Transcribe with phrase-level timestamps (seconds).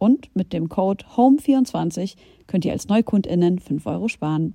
[0.00, 4.54] Und mit dem Code HOME24 könnt ihr als NeukundInnen 5 Euro sparen.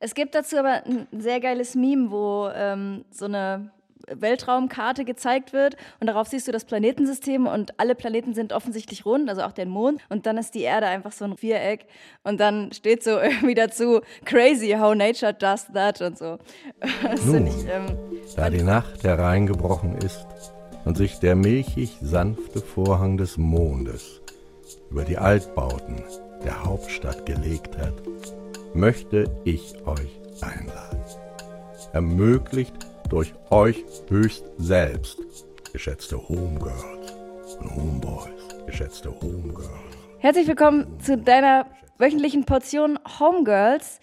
[0.00, 3.72] Es gibt dazu aber ein sehr geiles Meme, wo ähm, so eine
[4.06, 9.28] Weltraumkarte gezeigt wird und darauf siehst du das Planetensystem und alle Planeten sind offensichtlich rund,
[9.30, 11.86] also auch der Mond und dann ist die Erde einfach so ein Viereck
[12.24, 16.38] und dann steht so irgendwie dazu crazy how nature does that und so.
[17.02, 17.96] Das Nun, ich, ähm,
[18.36, 20.26] da die Nacht hereingebrochen ist,
[20.88, 24.22] und sich der milchig sanfte Vorhang des Mondes
[24.90, 26.02] über die Altbauten
[26.42, 27.92] der Hauptstadt gelegt hat,
[28.72, 31.04] möchte ich euch einladen.
[31.92, 32.72] Ermöglicht
[33.10, 35.18] durch euch höchst selbst,
[35.74, 37.12] geschätzte Homegirls
[37.60, 39.68] und Homeboys, geschätzte Homegirls.
[40.20, 41.66] Herzlich willkommen zu deiner
[41.98, 44.00] wöchentlichen Portion Homegirls.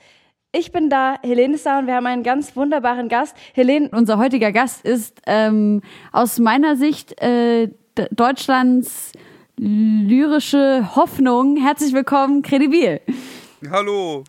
[0.58, 3.36] Ich bin da, Helene ist da und wir haben einen ganz wunderbaren Gast.
[3.54, 5.82] Helene, unser heutiger Gast ist ähm,
[6.14, 7.72] aus meiner Sicht äh,
[8.12, 9.12] Deutschlands
[9.58, 11.58] lyrische Hoffnung.
[11.58, 13.02] Herzlich willkommen, Credibil.
[13.70, 14.24] Hallo.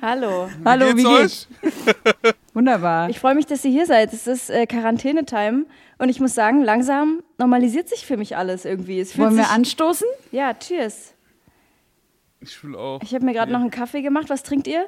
[0.00, 0.48] Hallo.
[0.48, 1.48] Wie Hallo, geht's wie euch?
[1.60, 2.34] geht's?
[2.54, 3.10] Wunderbar.
[3.10, 4.14] Ich freue mich, dass ihr hier seid.
[4.14, 5.66] Es ist äh, Quarantänetime
[5.98, 8.98] und ich muss sagen, langsam normalisiert sich für mich alles irgendwie.
[8.98, 10.06] Es fühlt Wollen wir anstoßen?
[10.32, 11.12] Ja, cheers.
[12.40, 13.02] Ich will auch.
[13.02, 14.30] Ich habe mir gerade noch einen Kaffee gemacht.
[14.30, 14.86] Was trinkt ihr?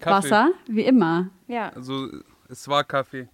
[0.00, 0.30] Kaffee.
[0.30, 1.30] Wasser, wie immer.
[1.48, 1.70] Ja.
[1.70, 2.08] Also,
[2.48, 3.28] es war Kaffee.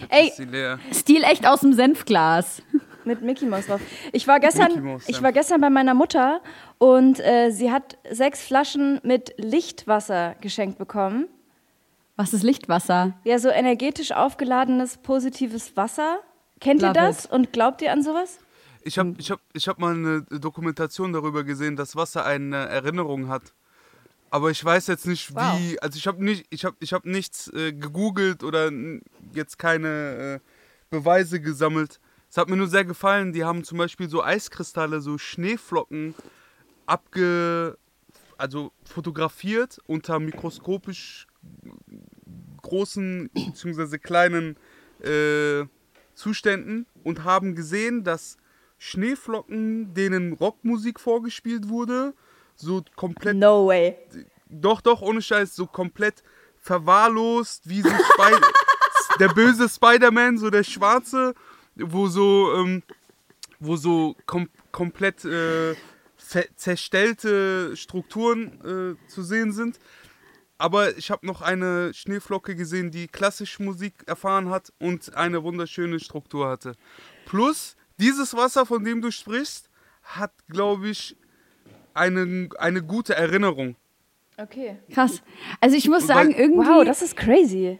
[0.00, 0.28] Jetzt Ey.
[0.28, 0.78] ist sie leer.
[0.92, 2.62] Stil echt aus dem Senfglas.
[3.04, 3.80] Mit Mickey Mouse drauf.
[4.12, 6.40] Ich war gestern, Mouse, ich war gestern bei meiner Mutter
[6.78, 11.28] und äh, sie hat sechs Flaschen mit Lichtwasser geschenkt bekommen.
[12.16, 13.12] Was ist Lichtwasser?
[13.22, 16.18] Ja, so energetisch aufgeladenes, positives Wasser.
[16.58, 18.40] Kennt ihr Love das und glaubt ihr an sowas?
[18.82, 23.28] Ich habe ich hab, ich hab mal eine Dokumentation darüber gesehen, dass Wasser eine Erinnerung
[23.28, 23.52] hat.
[24.30, 25.58] Aber ich weiß jetzt nicht, Wow.
[25.58, 25.80] wie.
[25.80, 28.70] Also, ich habe nicht, ich hab, ich hab nichts äh, gegoogelt oder
[29.32, 30.50] jetzt keine äh,
[30.90, 32.00] Beweise gesammelt.
[32.28, 33.32] Es hat mir nur sehr gefallen.
[33.32, 36.14] Die haben zum Beispiel so Eiskristalle, so Schneeflocken
[36.86, 37.78] abge.
[38.36, 41.26] also fotografiert unter mikroskopisch
[42.62, 43.98] großen bzw.
[43.98, 44.56] kleinen
[45.02, 45.64] äh,
[46.14, 48.36] Zuständen und haben gesehen, dass
[48.78, 52.14] Schneeflocken, denen Rockmusik vorgespielt wurde,
[52.56, 53.96] so komplett, No way.
[54.48, 56.22] doch, doch, ohne Scheiß, so komplett
[56.58, 58.32] verwahrlost, wie so Spy
[59.20, 61.34] der böse Spider-Man, so der Schwarze,
[61.76, 62.82] wo so, ähm,
[63.60, 65.74] wo so kom komplett äh,
[66.56, 69.78] zerstellte Strukturen äh, zu sehen sind.
[70.58, 76.00] Aber ich habe noch eine Schneeflocke gesehen, die klassische Musik erfahren hat und eine wunderschöne
[76.00, 76.72] Struktur hatte.
[77.26, 79.70] Plus, dieses Wasser, von dem du sprichst,
[80.02, 81.16] hat, glaube ich,
[81.96, 83.76] eine, eine gute Erinnerung.
[84.38, 84.76] Okay.
[84.90, 85.22] Krass.
[85.60, 86.68] Also ich muss sagen, weil- irgendwie.
[86.68, 87.78] Wow, das ist crazy.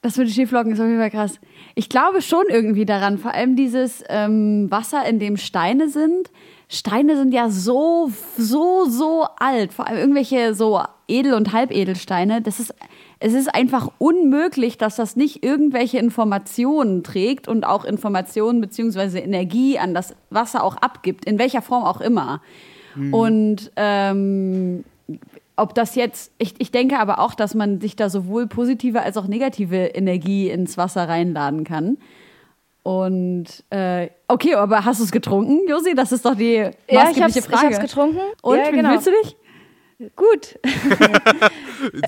[0.00, 1.40] Das mit den Schieflocken ist auf jeden Fall krass.
[1.74, 6.30] Ich glaube schon irgendwie daran, vor allem dieses ähm, Wasser, in dem Steine sind.
[6.68, 9.72] Steine sind ja so, so, so alt.
[9.72, 12.42] Vor allem irgendwelche so Edel- und Halbedelsteine.
[12.42, 12.74] Das ist,
[13.18, 19.78] es ist einfach unmöglich, dass das nicht irgendwelche Informationen trägt und auch Informationen beziehungsweise Energie
[19.78, 22.42] an das Wasser auch abgibt, in welcher Form auch immer.
[22.96, 24.84] Und ähm,
[25.56, 29.16] ob das jetzt, ich, ich denke aber auch, dass man sich da sowohl positive als
[29.16, 31.98] auch negative Energie ins Wasser reinladen kann.
[32.82, 35.94] Und äh, okay, aber hast du es getrunken, Josi?
[35.94, 37.66] Das ist doch die Ja, ich maßgebliche ich Frage.
[37.66, 38.20] hab's getrunken.
[38.42, 38.90] Und ja, wie genau.
[38.90, 39.36] fühlst du dich?
[40.16, 40.58] Gut.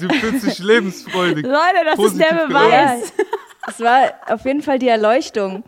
[0.01, 1.45] Du fühlst dich lebensfreudig.
[1.45, 3.13] Leute, das ist der Positiv Beweis.
[3.69, 5.65] Es war auf jeden Fall die Erleuchtung.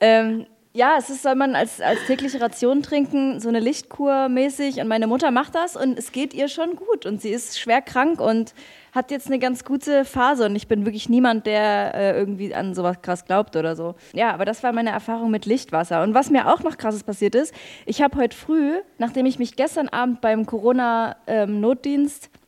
[0.00, 4.80] ähm, ja, es ist, soll man als, als tägliche Ration trinken, so eine Lichtkur mäßig.
[4.80, 7.04] Und meine Mutter macht das und es geht ihr schon gut.
[7.04, 8.54] Und sie ist schwer krank und
[8.92, 10.46] hat jetzt eine ganz gute Phase.
[10.46, 13.96] Und ich bin wirklich niemand, der äh, irgendwie an sowas krass glaubt oder so.
[14.14, 16.02] Ja, aber das war meine Erfahrung mit Lichtwasser.
[16.02, 17.52] Und was mir auch noch krasses passiert ist,
[17.84, 22.40] ich habe heute früh, nachdem ich mich gestern Abend beim Corona-Notdienst, ähm,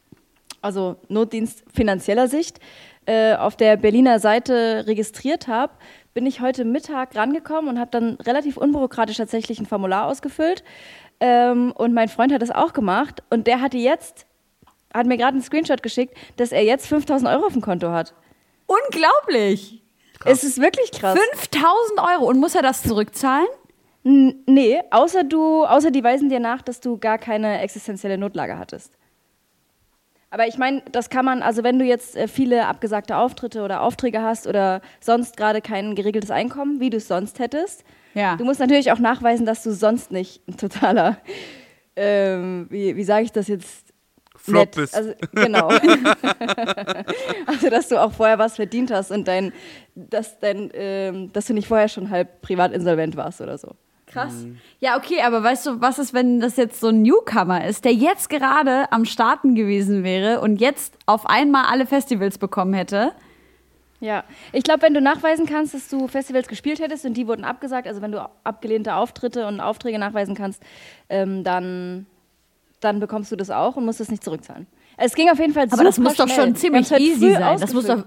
[0.62, 2.58] also Notdienst finanzieller Sicht,
[3.06, 5.74] äh, auf der Berliner Seite registriert habe,
[6.14, 10.62] bin ich heute Mittag rangekommen und habe dann relativ unbürokratisch tatsächlich ein Formular ausgefüllt.
[11.20, 14.26] Ähm, und mein Freund hat das auch gemacht und der hatte jetzt,
[14.92, 18.14] hat mir gerade einen Screenshot geschickt, dass er jetzt 5000 Euro auf dem Konto hat.
[18.66, 19.82] Unglaublich!
[20.20, 20.32] Krass.
[20.32, 21.18] Es ist wirklich krass.
[21.18, 23.46] 5000 Euro und muss er das zurückzahlen?
[24.04, 28.58] N nee, außer du, außer die weisen dir nach, dass du gar keine existenzielle Notlage
[28.58, 28.96] hattest.
[30.34, 33.82] Aber ich meine, das kann man, also wenn du jetzt äh, viele abgesagte Auftritte oder
[33.82, 37.84] Aufträge hast oder sonst gerade kein geregeltes Einkommen, wie du es sonst hättest,
[38.14, 38.34] ja.
[38.34, 41.18] du musst natürlich auch nachweisen, dass du sonst nicht ein totaler,
[41.94, 43.94] ähm, wie, wie sage ich das jetzt?
[44.36, 44.74] Flop nett.
[44.74, 44.96] bist.
[44.96, 45.68] Also, genau.
[47.46, 49.52] also, dass du auch vorher was verdient hast und dein,
[49.94, 53.76] dass, dein, ähm, dass du nicht vorher schon halb privat insolvent warst oder so.
[54.14, 54.44] Krass.
[54.44, 54.58] Mhm.
[54.80, 57.92] Ja, okay, aber weißt du, was ist, wenn das jetzt so ein Newcomer ist, der
[57.92, 63.12] jetzt gerade am Starten gewesen wäre und jetzt auf einmal alle Festivals bekommen hätte?
[64.00, 67.44] Ja, ich glaube, wenn du nachweisen kannst, dass du Festivals gespielt hättest und die wurden
[67.44, 70.62] abgesagt, also wenn du abgelehnte Auftritte und Aufträge nachweisen kannst,
[71.08, 72.06] ähm, dann,
[72.80, 74.66] dann bekommst du das auch und musst es nicht zurückzahlen.
[74.96, 77.58] Es ging auf jeden Fall Aber das muss doch schon ziemlich easy sein.
[77.58, 78.04] Das muss doch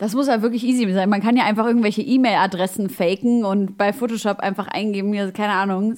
[0.00, 1.10] das muss ja wirklich easy sein.
[1.10, 5.94] Man kann ja einfach irgendwelche E-Mail-Adressen faken und bei Photoshop einfach eingeben, hier, keine Ahnung,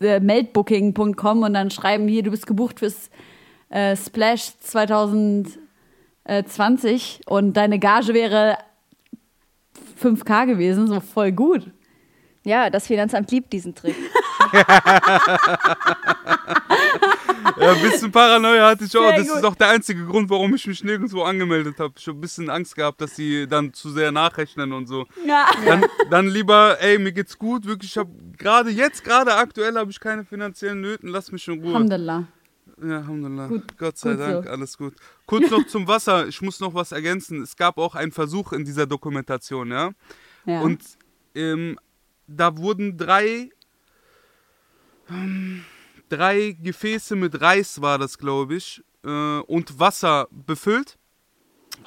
[0.00, 3.10] äh, meldbooking.com und dann schreiben, hier, du bist gebucht fürs
[3.68, 8.56] äh, Splash 2020 und deine Gage wäre
[10.02, 11.70] 5K gewesen, so voll gut.
[12.44, 13.94] Ja, das Finanzamt liebt diesen Trick.
[17.66, 19.08] ja, ein bisschen Paranoia hatte ich auch.
[19.08, 19.36] Sehr das gut.
[19.38, 21.94] ist auch der einzige Grund, warum ich mich nirgendwo angemeldet habe.
[21.96, 25.06] Ich habe ein bisschen Angst gehabt, dass sie dann zu sehr nachrechnen und so.
[25.26, 25.46] Ja.
[25.64, 27.92] Dann, dann lieber, ey, mir geht's gut, wirklich.
[27.92, 31.08] Ich habe gerade jetzt, gerade aktuell, habe ich keine finanziellen Nöten.
[31.08, 31.74] Lass mich in Ruhe.
[31.74, 32.28] Alhamdulillah.
[32.82, 33.48] Ja, Alhamdulillah.
[33.48, 34.50] Gut, Gott sei gut Dank, so.
[34.50, 34.94] alles gut.
[35.24, 36.26] Kurz noch zum Wasser.
[36.28, 37.42] Ich muss noch was ergänzen.
[37.42, 39.92] Es gab auch einen Versuch in dieser Dokumentation, ja.
[40.44, 40.60] ja.
[40.60, 40.82] Und
[41.34, 41.78] ähm,
[42.26, 43.50] da wurden drei.
[45.08, 45.64] Ähm,
[46.08, 50.98] drei Gefäße mit Reis war das, glaube ich, äh, und Wasser befüllt.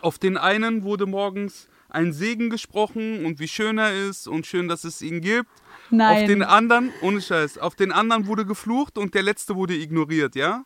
[0.01, 4.67] Auf den einen wurde morgens ein Segen gesprochen und wie schön er ist und schön,
[4.67, 5.49] dass es ihn gibt.
[5.89, 6.21] Nein.
[6.21, 10.35] Auf den anderen, ohne Scheiß, auf den anderen wurde geflucht und der letzte wurde ignoriert,
[10.35, 10.65] ja?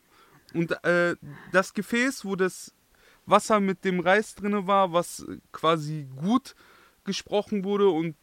[0.53, 1.15] Und äh,
[1.51, 2.73] das Gefäß, wo das
[3.25, 6.55] Wasser mit dem Reis drin war, was quasi gut
[7.05, 8.15] gesprochen wurde und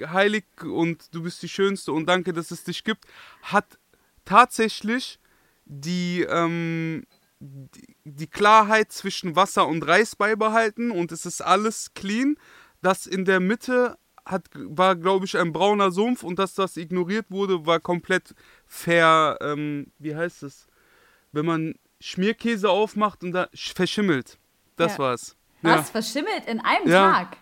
[0.00, 3.04] heilig und du bist die Schönste und danke, dass es dich gibt,
[3.42, 3.78] hat
[4.26, 5.18] tatsächlich
[5.64, 7.04] die, ähm,
[7.40, 12.36] die, die, Klarheit zwischen Wasser und Reis beibehalten und es ist alles clean.
[12.82, 17.26] Das in der Mitte hat, war, glaube ich, ein brauner Sumpf und dass das ignoriert
[17.30, 18.34] wurde, war komplett
[18.66, 19.38] fair.
[19.40, 20.66] Ähm, wie heißt es?
[21.32, 24.38] Wenn man Schmierkäse aufmacht und da verschimmelt.
[24.76, 24.98] Das ja.
[24.98, 25.36] war's.
[25.62, 25.76] Was?
[25.76, 25.82] Ja.
[25.82, 27.12] Verschimmelt in einem ja.
[27.12, 27.36] Tag?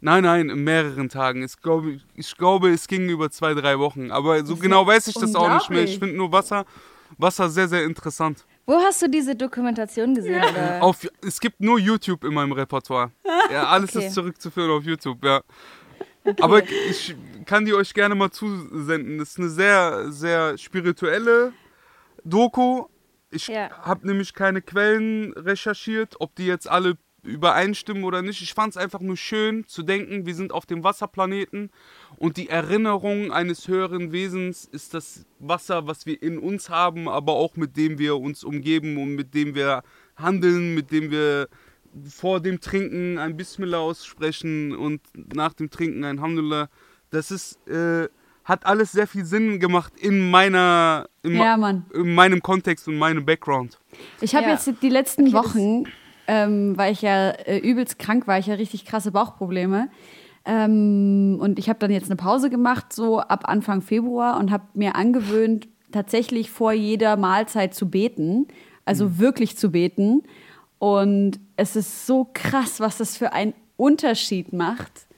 [0.00, 1.42] Nein, nein, in mehreren Tagen.
[1.42, 4.10] Ich glaube, ich glaube, es ging über zwei, drei Wochen.
[4.10, 5.84] Aber so genau weiß ich das auch nicht mehr.
[5.84, 6.64] Ich finde nur Wasser,
[7.18, 8.46] Wasser sehr, sehr interessant.
[8.66, 10.42] Wo hast du diese Dokumentation gesehen?
[10.54, 10.80] Ja.
[10.80, 13.10] Auf, es gibt nur YouTube in meinem Repertoire.
[13.50, 14.06] Ja, alles okay.
[14.06, 15.42] ist zurückzuführen auf YouTube, ja.
[16.22, 16.40] Okay.
[16.40, 17.16] Aber ich
[17.46, 19.18] kann die euch gerne mal zusenden.
[19.18, 21.52] Das ist eine sehr, sehr spirituelle
[22.22, 22.84] Doku.
[23.30, 23.70] Ich ja.
[23.82, 28.42] habe nämlich keine Quellen recherchiert, ob die jetzt alle übereinstimmen oder nicht.
[28.42, 31.70] Ich fand es einfach nur schön zu denken, wir sind auf dem Wasserplaneten
[32.16, 37.32] und die Erinnerung eines höheren Wesens ist das Wasser, was wir in uns haben, aber
[37.32, 39.82] auch mit dem wir uns umgeben und mit dem wir
[40.16, 41.48] handeln, mit dem wir
[42.08, 45.00] vor dem Trinken ein Bismillah aussprechen und
[45.34, 46.68] nach dem Trinken ein Alhamdulillah.
[47.10, 48.08] Das ist, äh,
[48.44, 51.54] hat alles sehr viel Sinn gemacht in meiner, in, ja,
[51.92, 53.78] in meinem Kontext und meinem Background.
[54.20, 54.52] Ich habe ja.
[54.52, 55.84] jetzt die letzten okay, Wochen
[56.30, 59.88] ähm, weil ich ja äh, übelst krank war, ich ja richtig krasse Bauchprobleme.
[60.44, 64.62] Ähm, und ich habe dann jetzt eine Pause gemacht, so ab Anfang Februar, und habe
[64.74, 68.46] mir angewöhnt, tatsächlich vor jeder Mahlzeit zu beten,
[68.84, 69.18] also mhm.
[69.18, 70.22] wirklich zu beten.
[70.78, 75.08] Und es ist so krass, was das für einen Unterschied macht.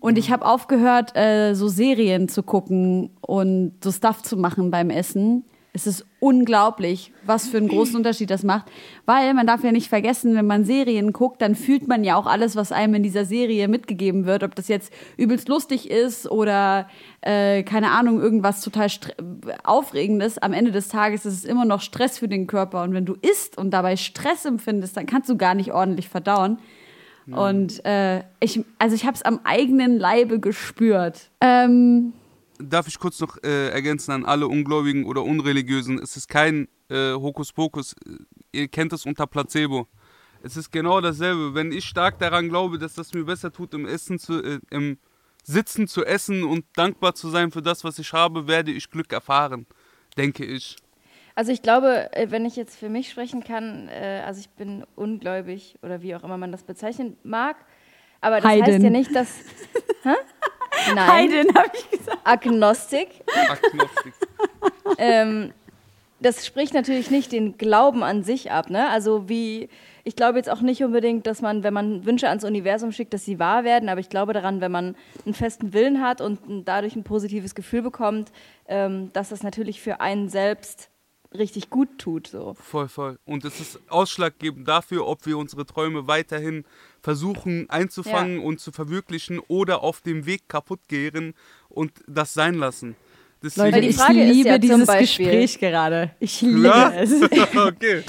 [0.00, 4.90] Und ich habe aufgehört, äh, so Serien zu gucken und so Stuff zu machen beim
[4.90, 5.44] Essen.
[5.78, 8.66] Es ist unglaublich, was für einen großen Unterschied das macht.
[9.06, 12.26] Weil man darf ja nicht vergessen, wenn man Serien guckt, dann fühlt man ja auch
[12.26, 14.42] alles, was einem in dieser Serie mitgegeben wird.
[14.42, 16.88] Ob das jetzt übelst lustig ist oder,
[17.20, 18.88] äh, keine Ahnung, irgendwas total
[19.62, 20.38] Aufregendes.
[20.38, 22.82] Am Ende des Tages ist es immer noch Stress für den Körper.
[22.82, 26.58] Und wenn du isst und dabei Stress empfindest, dann kannst du gar nicht ordentlich verdauen.
[27.30, 31.28] Und äh, ich, also ich habe es am eigenen Leibe gespürt.
[31.40, 32.14] Ähm,
[32.58, 35.98] Darf ich kurz noch äh, ergänzen an alle Ungläubigen oder Unreligiösen?
[35.98, 37.94] Es ist kein äh, Hokuspokus.
[38.52, 39.86] Ihr kennt es unter Placebo.
[40.42, 41.54] Es ist genau dasselbe.
[41.54, 44.98] Wenn ich stark daran glaube, dass das mir besser tut, im Essen zu, äh, im
[45.44, 49.12] Sitzen zu essen und dankbar zu sein für das, was ich habe, werde ich Glück
[49.12, 49.66] erfahren,
[50.16, 50.76] denke ich.
[51.34, 54.84] Also ich glaube, äh, wenn ich jetzt für mich sprechen kann, äh, also ich bin
[54.96, 57.56] ungläubig oder wie auch immer man das bezeichnen mag,
[58.20, 58.66] aber das Heiden.
[58.66, 59.28] heißt ja nicht, dass...
[60.94, 61.08] Nein.
[61.08, 62.18] Heiden, habe ich gesagt.
[62.24, 63.08] Agnostik.
[63.48, 64.14] Agnostik.
[64.98, 65.52] ähm,
[66.20, 68.70] das spricht natürlich nicht den Glauben an sich ab.
[68.70, 68.88] Ne?
[68.90, 69.68] Also wie,
[70.04, 73.24] ich glaube jetzt auch nicht unbedingt, dass man, wenn man Wünsche ans Universum schickt, dass
[73.24, 76.96] sie wahr werden, aber ich glaube daran, wenn man einen festen Willen hat und dadurch
[76.96, 78.32] ein positives Gefühl bekommt,
[78.66, 80.90] ähm, dass das natürlich für einen selbst
[81.34, 82.26] richtig gut tut.
[82.26, 82.54] So.
[82.54, 83.18] Voll, voll.
[83.24, 86.64] Und es ist ausschlaggebend dafür, ob wir unsere Träume weiterhin
[87.02, 88.44] versuchen einzufangen Ja.
[88.44, 91.34] und zu verwirklichen oder auf dem Weg kaputt gehen
[91.68, 92.96] und das sein lassen.
[93.42, 96.10] Deswegen, Leute, ich Frage ist liebe ja zum dieses Beispiel- Gespräch gerade.
[96.18, 96.90] Ich liebe Ja?
[96.92, 97.12] es.
[97.56, 98.02] okay.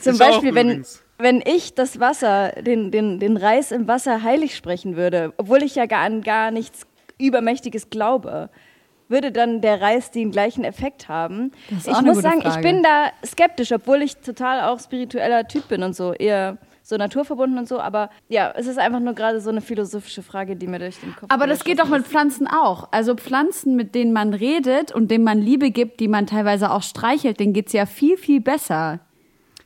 [0.00, 1.02] Zum Ich Beispiel, wenn, übrigens.
[1.18, 5.76] wenn ich das Wasser, den, den, den Reis im Wasser heilig sprechen würde, obwohl ich
[5.76, 6.80] ja gar an gar nichts
[7.18, 8.50] Übermächtiges glaube,
[9.08, 11.52] würde dann der Reis den gleichen Effekt haben?
[11.70, 12.62] Das ist ich auch eine muss gute sagen, ich Frage.
[12.62, 17.58] bin da skeptisch, obwohl ich total auch spiritueller Typ bin und so, eher so naturverbunden
[17.58, 20.78] und so, aber ja, es ist einfach nur gerade so eine philosophische Frage, die mir
[20.80, 22.88] durch den Kopf Aber das geht doch mit Pflanzen auch.
[22.90, 26.82] Also Pflanzen, mit denen man redet und denen man Liebe gibt, die man teilweise auch
[26.82, 29.00] streichelt, denen geht's ja viel, viel besser.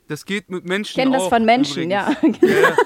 [0.07, 2.11] Das geht mit Menschen Ich kenne das auch, von Menschen, ja.
[2.41, 2.77] Ja.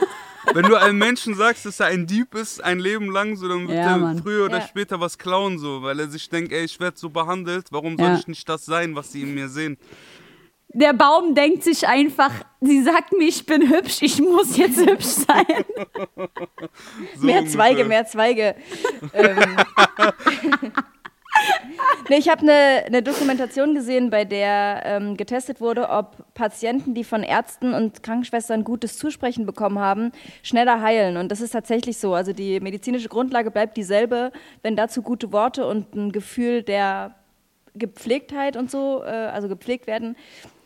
[0.54, 3.68] Wenn du einem Menschen sagst, dass er ein Dieb ist, ein Leben lang, so, dann
[3.68, 4.18] wird Ja, er Mann.
[4.24, 4.68] früher oder Ja.
[4.68, 8.08] später was klauen, so, weil er sich denkt, ey, ich werde so behandelt, warum soll
[8.08, 8.16] Ja.
[8.16, 9.78] ich nicht das sein, was sie in mir sehen?
[10.74, 15.06] Der Baum denkt sich einfach, sie sagt mir, ich bin hübsch, ich muss jetzt hübsch
[15.06, 15.46] sein.
[17.16, 17.48] So mehr ungefähr.
[17.48, 18.56] Zweige, mehr Zweige.
[19.13, 19.58] ähm.
[22.10, 27.04] nee, ich habe eine ne Dokumentation gesehen, bei der ähm, getestet wurde, ob Patienten, die
[27.04, 30.12] von Ärzten und Krankenschwestern gutes Zusprechen bekommen haben,
[30.44, 31.18] schneller heilen.
[31.18, 32.13] Und das ist tatsächlich so.
[32.13, 37.16] Also die medizinische Grundlage bleibt dieselbe, wenn dazu gute Worte und ein Gefühl der
[37.75, 40.16] Gepflegtheit und so, äh, also gepflegt werden,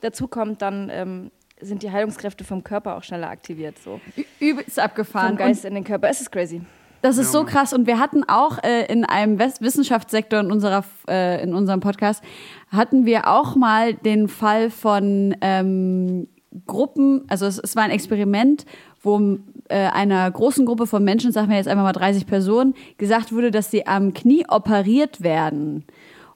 [0.01, 1.31] dazu kommt, dann ähm,
[1.61, 3.77] sind die Heilungskräfte vom Körper auch schneller aktiviert.
[3.79, 3.99] So.
[4.39, 5.29] Übelst abgefahren.
[5.29, 6.09] Vom Geist in den Körper.
[6.09, 6.61] Es ist crazy.
[7.01, 7.71] Das ist so krass.
[7.71, 12.23] Und wir hatten auch äh, in einem Wes- Wissenschaftssektor in, unserer, äh, in unserem Podcast,
[12.69, 16.27] hatten wir auch mal den Fall von ähm,
[16.65, 18.65] Gruppen, also es, es war ein Experiment,
[19.03, 19.37] wo
[19.69, 23.51] äh, einer großen Gruppe von Menschen, sagen wir jetzt einfach mal 30 Personen, gesagt wurde,
[23.51, 25.85] dass sie am Knie operiert werden.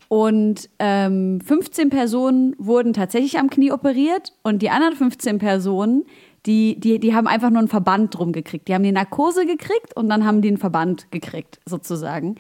[0.09, 6.03] Und ähm, 15 Personen wurden tatsächlich am Knie operiert und die anderen 15 Personen,
[6.47, 8.67] die, die, die haben einfach nur einen Verband drum gekriegt.
[8.67, 12.35] Die haben die Narkose gekriegt und dann haben die einen Verband gekriegt, sozusagen.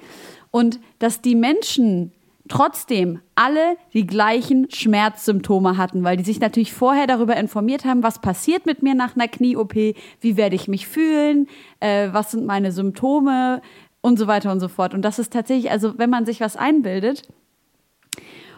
[0.49, 2.11] Und dass die Menschen
[2.47, 8.19] trotzdem alle die gleichen Schmerzsymptome hatten, weil die sich natürlich vorher darüber informiert haben, was
[8.19, 11.47] passiert mit mir nach einer Knie-OP, wie werde ich mich fühlen,
[11.79, 13.61] äh, was sind meine Symptome
[14.01, 14.95] und so weiter und so fort.
[14.95, 17.27] Und das ist tatsächlich, also wenn man sich was einbildet,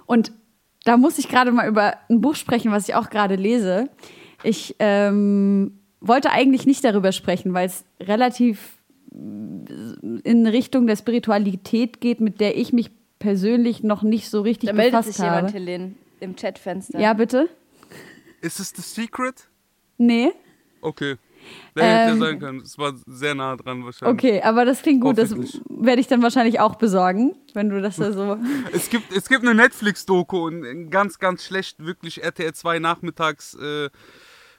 [0.05, 0.31] und
[0.83, 3.89] da muss ich gerade mal über ein Buch sprechen, was ich auch gerade lese.
[4.43, 8.77] Ich ähm, wollte eigentlich nicht darüber sprechen, weil es relativ
[9.13, 12.89] in Richtung der Spiritualität geht, mit der ich mich
[13.19, 15.35] persönlich noch nicht so richtig Da meldet befasst sich habe.
[15.35, 16.99] jemand, Helene, im Chatfenster.
[16.99, 17.49] Ja, bitte?
[18.41, 19.47] Ist es The Secret?
[19.97, 20.31] Nee?
[20.81, 21.17] Okay.
[21.75, 22.61] Der hätte Ähm, ja sein können.
[22.61, 24.13] Es war sehr nah dran wahrscheinlich.
[24.13, 25.17] Okay, aber das klingt gut.
[25.17, 25.33] Das
[25.69, 28.37] werde ich dann wahrscheinlich auch besorgen, wenn du das da so.
[28.73, 33.89] Es gibt, es gibt eine Netflix-Doku und ganz, ganz schlecht, wirklich RTL 2 nachmittags, äh,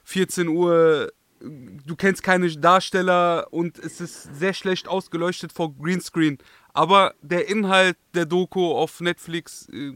[0.03, 1.11] 14 Uhr.
[1.39, 6.37] Du kennst keine Darsteller und es ist sehr schlecht ausgeleuchtet vor Greenscreen.
[6.73, 9.93] Aber der Inhalt der Doku auf Netflix äh,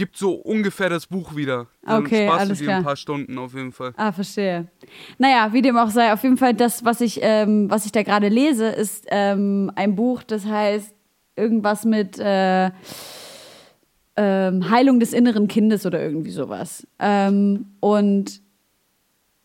[0.00, 1.66] gibt so ungefähr das Buch wieder.
[1.82, 2.78] Dann Okay, sparst alles du dir klar.
[2.78, 3.92] ein paar Stunden auf jeden Fall.
[3.98, 4.66] Ah, verstehe.
[5.18, 8.02] Naja, wie dem auch sei, auf jeden Fall das, was ich, ähm, was ich da
[8.02, 10.94] gerade lese, ist ähm, ein Buch, das heißt
[11.36, 12.70] irgendwas mit äh,
[14.16, 16.86] ähm, Heilung des inneren Kindes oder irgendwie sowas.
[16.98, 18.40] Ähm, und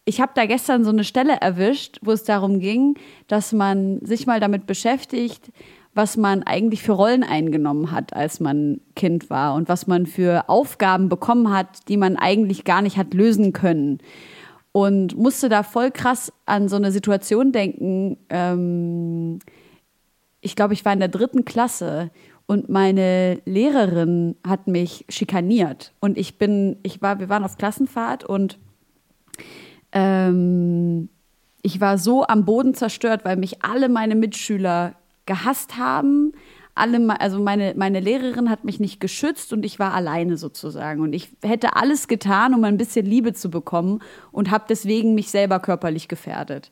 [0.05, 2.95] ich habe da gestern so eine Stelle erwischt, wo es darum ging,
[3.27, 5.51] dass man sich mal damit beschäftigt,
[5.95, 10.49] was man eigentlich für Rollen eingenommen hat, als man Kind war und was man für
[10.49, 13.99] Aufgaben bekommen hat, die man eigentlich gar nicht hat lösen können.
[14.73, 18.17] Und musste da voll krass an so eine Situation denken.
[18.29, 19.39] Ähm,
[20.41, 22.11] ich glaube, ich war in der dritten Klasse
[22.45, 25.93] und meine Lehrerin hat mich schikaniert.
[26.01, 28.59] Und ich bin, ich war, wir waren auf Klassenfahrt und
[29.93, 31.07] ähm,
[31.61, 34.93] ich war so am Boden zerstört, weil mich alle meine Mitschüler
[35.25, 36.33] gehasst haben.
[36.73, 41.01] Alle, also meine, meine Lehrerin hat mich nicht geschützt und ich war alleine sozusagen.
[41.01, 43.99] Und ich hätte alles getan, um ein bisschen Liebe zu bekommen
[44.31, 46.71] und habe deswegen mich selber körperlich gefährdet.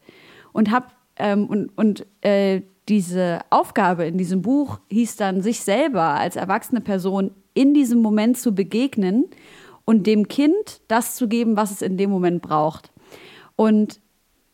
[0.51, 6.01] Und habe ähm, und, und äh, diese Aufgabe in diesem Buch hieß dann, sich selber
[6.01, 9.25] als erwachsene Person in diesem Moment zu begegnen
[9.85, 12.91] und dem Kind das zu geben, was es in dem Moment braucht.
[13.55, 14.01] Und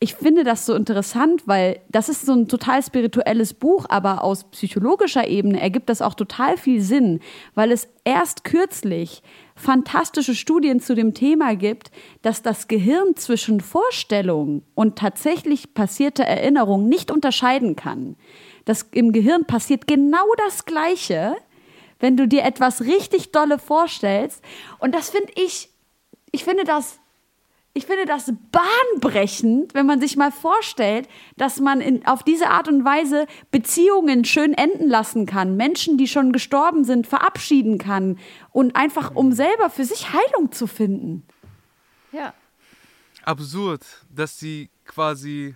[0.01, 4.45] ich finde das so interessant, weil das ist so ein total spirituelles Buch, aber aus
[4.45, 7.19] psychologischer Ebene ergibt das auch total viel Sinn,
[7.53, 9.21] weil es erst kürzlich
[9.57, 11.91] fantastische Studien zu dem Thema gibt,
[12.21, 18.15] dass das Gehirn zwischen Vorstellung und tatsächlich passierter Erinnerung nicht unterscheiden kann.
[18.63, 21.35] Das im Gehirn passiert genau das Gleiche,
[21.99, 24.41] wenn du dir etwas richtig dolle vorstellst.
[24.79, 25.69] Und das finde ich,
[26.31, 26.99] ich finde das
[27.73, 31.07] ich finde das bahnbrechend, wenn man sich mal vorstellt,
[31.37, 36.07] dass man in, auf diese Art und Weise Beziehungen schön enden lassen kann, Menschen, die
[36.07, 38.17] schon gestorben sind, verabschieden kann
[38.51, 41.25] und einfach um selber für sich Heilung zu finden.
[42.11, 42.33] Ja.
[43.23, 45.55] Absurd, dass sie quasi,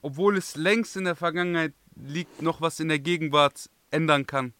[0.00, 4.54] obwohl es längst in der Vergangenheit liegt, noch was in der Gegenwart ändern kann.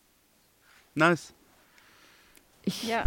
[0.94, 1.32] Nice.
[2.64, 3.04] Ich, ja.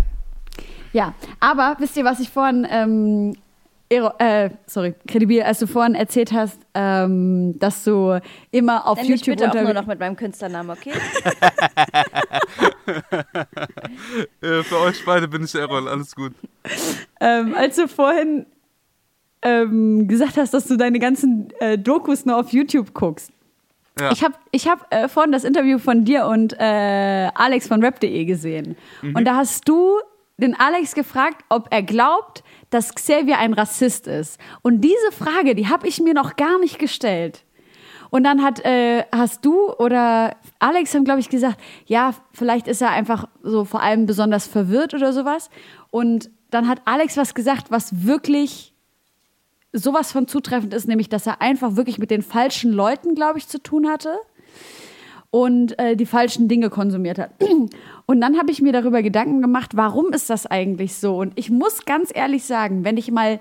[0.93, 3.35] Ja, aber wisst ihr, was ich vorhin ähm,
[3.95, 8.19] äh, sorry, kredibil, als du vorhin erzählt hast, ähm, dass du
[8.51, 10.91] immer auf Nenn YouTube mich bitte auch nur noch mit meinem Künstlernamen, okay?
[14.41, 16.33] äh, für euch beide bin ich Errol, alles gut.
[17.19, 18.45] Ähm, als du vorhin
[19.41, 23.31] ähm, gesagt hast, dass du deine ganzen äh, Dokus nur auf YouTube guckst.
[23.99, 24.11] Ja.
[24.11, 28.25] Ich habe ich hab, äh, vorhin das Interview von dir und äh, Alex von rap.de
[28.25, 28.75] gesehen.
[29.01, 29.15] Mhm.
[29.15, 29.99] Und da hast du
[30.37, 34.39] den Alex gefragt, ob er glaubt, dass Xavier ein Rassist ist.
[34.61, 37.43] Und diese Frage, die habe ich mir noch gar nicht gestellt.
[38.09, 42.81] Und dann hat, äh, hast du oder Alex haben, glaube ich, gesagt, ja, vielleicht ist
[42.81, 45.49] er einfach so vor allem besonders verwirrt oder sowas.
[45.89, 48.73] Und dann hat Alex was gesagt, was wirklich
[49.71, 53.47] sowas von zutreffend ist, nämlich, dass er einfach wirklich mit den falschen Leuten, glaube ich,
[53.47, 54.19] zu tun hatte
[55.31, 57.31] und äh, die falschen Dinge konsumiert hat.
[58.05, 61.17] Und dann habe ich mir darüber Gedanken gemacht, warum ist das eigentlich so?
[61.17, 63.39] Und ich muss ganz ehrlich sagen, wenn ich mal,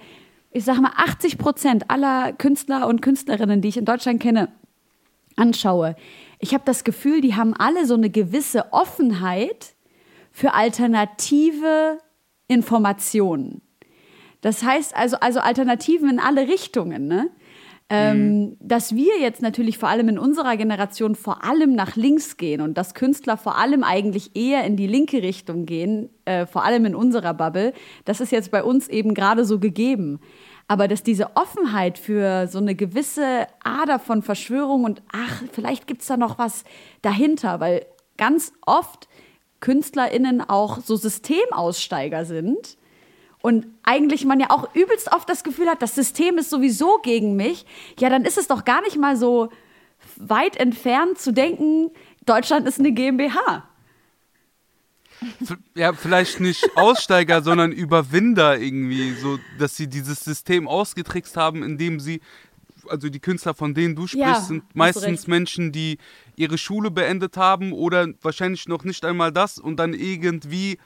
[0.51, 4.49] ich sage mal, 80 Prozent aller Künstler und Künstlerinnen, die ich in Deutschland kenne,
[5.37, 5.97] anschaue,
[6.39, 9.75] ich habe das Gefühl, die haben alle so eine gewisse Offenheit
[10.31, 11.99] für alternative
[12.49, 13.63] Informationen.
[14.41, 17.07] Das heißt also, also Alternativen in alle Richtungen.
[17.07, 17.31] Ne?
[17.95, 18.57] Ähm, mhm.
[18.59, 22.79] Dass wir jetzt natürlich vor allem in unserer Generation vor allem nach links gehen und
[22.79, 26.95] dass Künstler vor allem eigentlich eher in die linke Richtung gehen, äh, vor allem in
[26.95, 27.75] unserer Bubble,
[28.07, 30.21] das ist jetzt bei uns eben gerade so gegeben.
[30.69, 36.01] Aber dass diese Offenheit für so eine gewisse Ader von Verschwörung und ach, vielleicht gibt
[36.01, 36.65] es da noch was
[37.03, 37.85] dahinter, weil
[38.17, 39.07] ganz oft
[39.61, 42.79] KünstlerInnen auch so Systemaussteiger sind
[43.43, 47.37] und eigentlich man ja auch übelst oft das Gefühl hat, das System ist sowieso gegen
[47.37, 47.67] mich,
[47.99, 49.51] ja, dann ist es doch gar nicht mal so
[50.17, 51.91] weit entfernt zu denken,
[52.25, 53.69] Deutschland ist eine GmbH.
[55.75, 62.01] Ja, vielleicht nicht Aussteiger, sondern Überwinder irgendwie, so dass sie dieses System ausgetrickst haben, indem
[62.01, 62.21] sie
[62.89, 65.99] also die Künstler, von denen du sprichst, ja, sind meistens Menschen, die
[66.35, 70.79] ihre Schule beendet haben oder wahrscheinlich noch nicht einmal das und dann irgendwie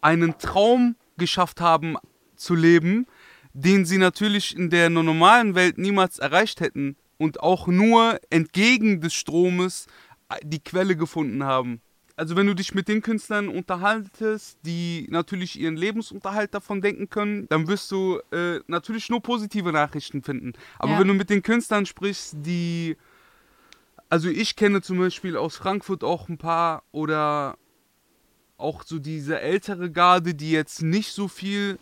[0.00, 1.96] einen Traum geschafft haben
[2.36, 3.06] zu leben,
[3.52, 9.14] den sie natürlich in der normalen Welt niemals erreicht hätten und auch nur entgegen des
[9.14, 9.86] Stromes
[10.28, 11.80] äh, die Quelle gefunden haben.
[12.16, 17.46] Also wenn du dich mit den Künstlern unterhaltest, die natürlich ihren Lebensunterhalt davon denken können,
[17.48, 20.54] dann wirst du äh, natürlich nur positive Nachrichten finden.
[20.78, 21.00] Aber ja.
[21.00, 22.96] wenn du mit den Künstlern sprichst, die,
[24.08, 27.58] also ich kenne zum Beispiel aus Frankfurt auch ein paar oder
[28.58, 31.78] auch so diese ältere Garde, die jetzt nicht so viel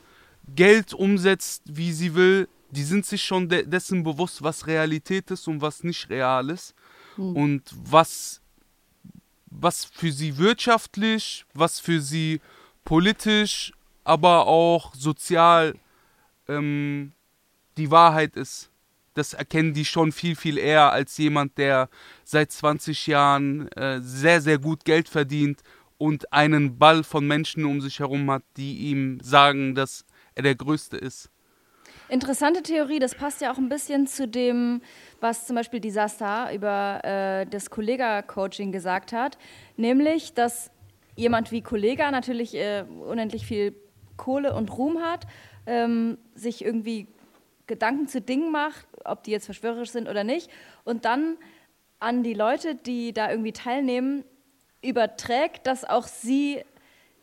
[0.55, 5.47] Geld umsetzt, wie sie will, die sind sich schon de dessen bewusst, was Realität ist
[5.49, 6.75] und was nicht real ist.
[7.17, 7.37] Mhm.
[7.37, 8.41] Und was,
[9.47, 12.41] was für sie wirtschaftlich, was für sie
[12.85, 15.75] politisch, aber auch sozial
[16.49, 17.13] ähm,
[17.77, 18.71] die Wahrheit ist.
[19.15, 21.89] das erkennen die schon viel, viel eher als jemand, der
[22.25, 25.63] seit 20 Jahren äh, sehr, sehr gut Geld verdient
[26.05, 30.55] und einen Ball von Menschen um sich herum hat, die ihm sagen, dass er der
[30.55, 31.31] Größte ist.
[32.11, 34.83] Interessante Theorie, das passt ja auch ein bisschen zu dem,
[35.21, 39.39] was zum Beispiel Disaster über äh, das Kollega-Coaching gesagt hat,
[39.79, 40.71] nämlich, dass
[41.17, 43.75] jemand wie Kollega natürlich äh, unendlich viel
[44.19, 45.27] Kohle und Ruhm hat,
[45.65, 47.09] ähm, sich irgendwie
[47.67, 50.51] Gedanken zu Dingen macht, ob die jetzt verschwörerisch sind oder nicht,
[50.85, 51.39] und dann
[51.99, 54.25] an die Leute, die da irgendwie teilnehmen,
[54.85, 56.63] überträgt, dass auch sie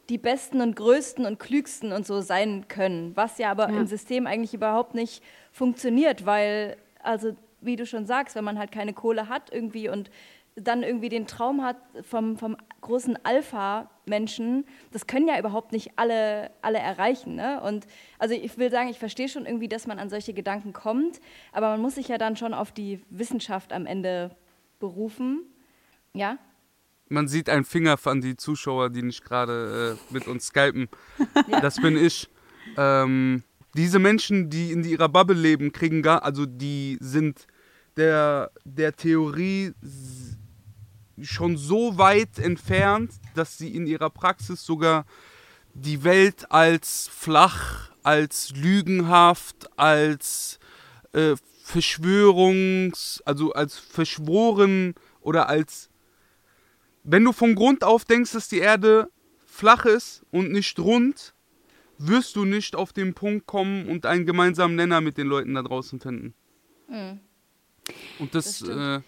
[0.09, 3.77] die Besten und Größten und Klügsten und so sein können, was ja aber ja.
[3.77, 8.71] im System eigentlich überhaupt nicht funktioniert, weil, also wie du schon sagst, wenn man halt
[8.71, 10.09] keine Kohle hat irgendwie und
[10.55, 16.51] dann irgendwie den Traum hat vom, vom großen Alpha-Menschen, das können ja überhaupt nicht alle,
[16.61, 17.35] alle erreichen.
[17.35, 17.61] Ne?
[17.61, 17.87] Und
[18.19, 21.21] also ich will sagen, ich verstehe schon irgendwie, dass man an solche Gedanken kommt,
[21.53, 24.31] aber man muss sich ja dann schon auf die Wissenschaft am Ende
[24.79, 25.43] berufen.
[26.13, 26.37] Ja?
[27.11, 30.87] Man sieht einen Finger an die Zuschauer, die nicht gerade äh, mit uns skypen.
[31.47, 31.59] ja.
[31.59, 32.29] Das bin ich.
[32.77, 33.43] Ähm,
[33.75, 37.47] diese Menschen, die in ihrer Bubble leben, kriegen gar, also die sind
[37.97, 39.73] der, der Theorie
[41.21, 45.05] schon so weit entfernt, dass sie in ihrer Praxis sogar
[45.73, 50.59] die Welt als flach, als lügenhaft, als
[51.13, 55.89] äh, Verschwörungs-, also als verschworen oder als.
[57.03, 59.09] Wenn du von Grund auf denkst, dass die Erde
[59.45, 61.33] flach ist und nicht rund,
[61.97, 65.61] wirst du nicht auf den Punkt kommen und einen gemeinsamen Nenner mit den Leuten da
[65.61, 66.33] draußen finden.
[66.87, 67.19] Mhm.
[68.19, 69.01] Und das, das äh,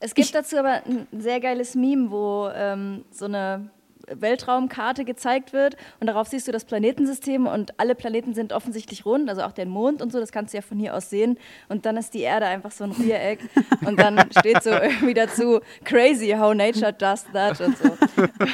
[0.00, 3.70] es gibt dazu aber ein sehr geiles Meme, wo ähm, so eine
[4.14, 9.28] Weltraumkarte gezeigt wird und darauf siehst du das Planetensystem und alle Planeten sind offensichtlich rund,
[9.28, 11.86] also auch der Mond und so, das kannst du ja von hier aus sehen und
[11.86, 13.40] dann ist die Erde einfach so ein Viereck
[13.86, 17.88] und dann steht so irgendwie dazu crazy how nature does that und so.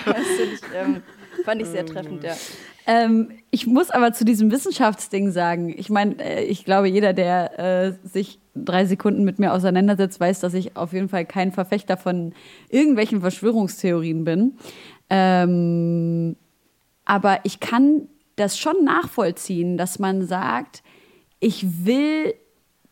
[0.05, 1.03] Das ich, ähm,
[1.45, 2.35] fand ich sehr treffend, ja.
[2.87, 7.59] Ähm, ich muss aber zu diesem Wissenschaftsding sagen, ich meine, äh, ich glaube, jeder, der
[7.59, 11.97] äh, sich drei Sekunden mit mir auseinandersetzt, weiß, dass ich auf jeden Fall kein Verfechter
[11.97, 12.35] von
[12.69, 14.59] irgendwelchen Verschwörungstheorien bin.
[15.11, 16.37] Ähm,
[17.05, 20.83] aber ich kann das schon nachvollziehen, dass man sagt,
[21.41, 22.35] ich will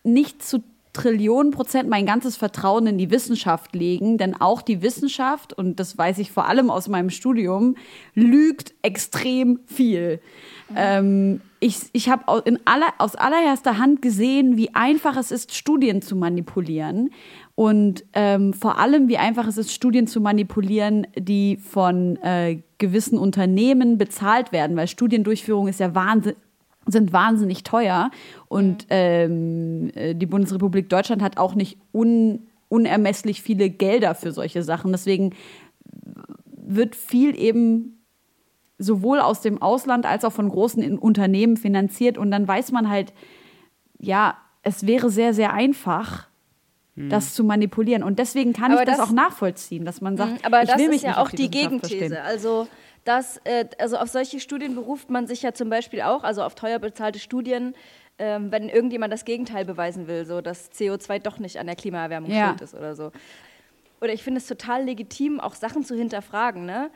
[0.05, 5.55] nicht zu Trillionen Prozent mein ganzes Vertrauen in die Wissenschaft legen, denn auch die Wissenschaft,
[5.55, 7.77] und das weiß ich vor allem aus meinem Studium,
[8.14, 10.20] lügt extrem viel.
[10.68, 10.77] Mhm.
[10.77, 12.25] Ähm, ich ich habe
[12.66, 17.11] aller, aus allererster Hand gesehen, wie einfach es ist, Studien zu manipulieren.
[17.55, 23.19] Und ähm, vor allem, wie einfach es ist, Studien zu manipulieren, die von äh, gewissen
[23.19, 26.35] Unternehmen bezahlt werden, weil Studiendurchführung ist ja Wahnsinn,
[26.87, 28.11] sind wahnsinnig teuer.
[28.49, 34.62] Und ähm, äh, die Bundesrepublik Deutschland hat auch nicht un, unermesslich viele Gelder für solche
[34.62, 34.93] Sachen.
[34.93, 35.35] Deswegen
[36.57, 38.03] wird viel eben
[38.79, 42.19] sowohl aus dem Ausland als auch von großen Unternehmen finanziert.
[42.19, 43.12] Und dann weiß man halt,
[43.99, 46.32] ja, es wäre sehr, sehr einfach.
[46.95, 48.03] Das zu manipulieren.
[48.03, 50.81] Und deswegen kann aber ich das, das, auch nachvollziehen, dass man sagt, hm, aber das
[50.81, 52.23] ist ja auch die, Gegenthese.
[52.23, 52.69] Also
[53.05, 56.55] dass, äh, also auf solche Studien beruft man sich ja zum Beispiel auch, also auf
[56.55, 57.75] teuer bezahlte Studien,
[58.19, 62.31] ähm, wenn irgendjemand das Gegenteil beweisen will, so dass CO2 doch nicht an der Klimaerwärmung
[62.31, 62.49] ja.
[62.49, 63.11] schuld ist oder so.
[64.01, 66.91] Oder ich finde es total legitim, auch Sachen zu hinterfragen, ne?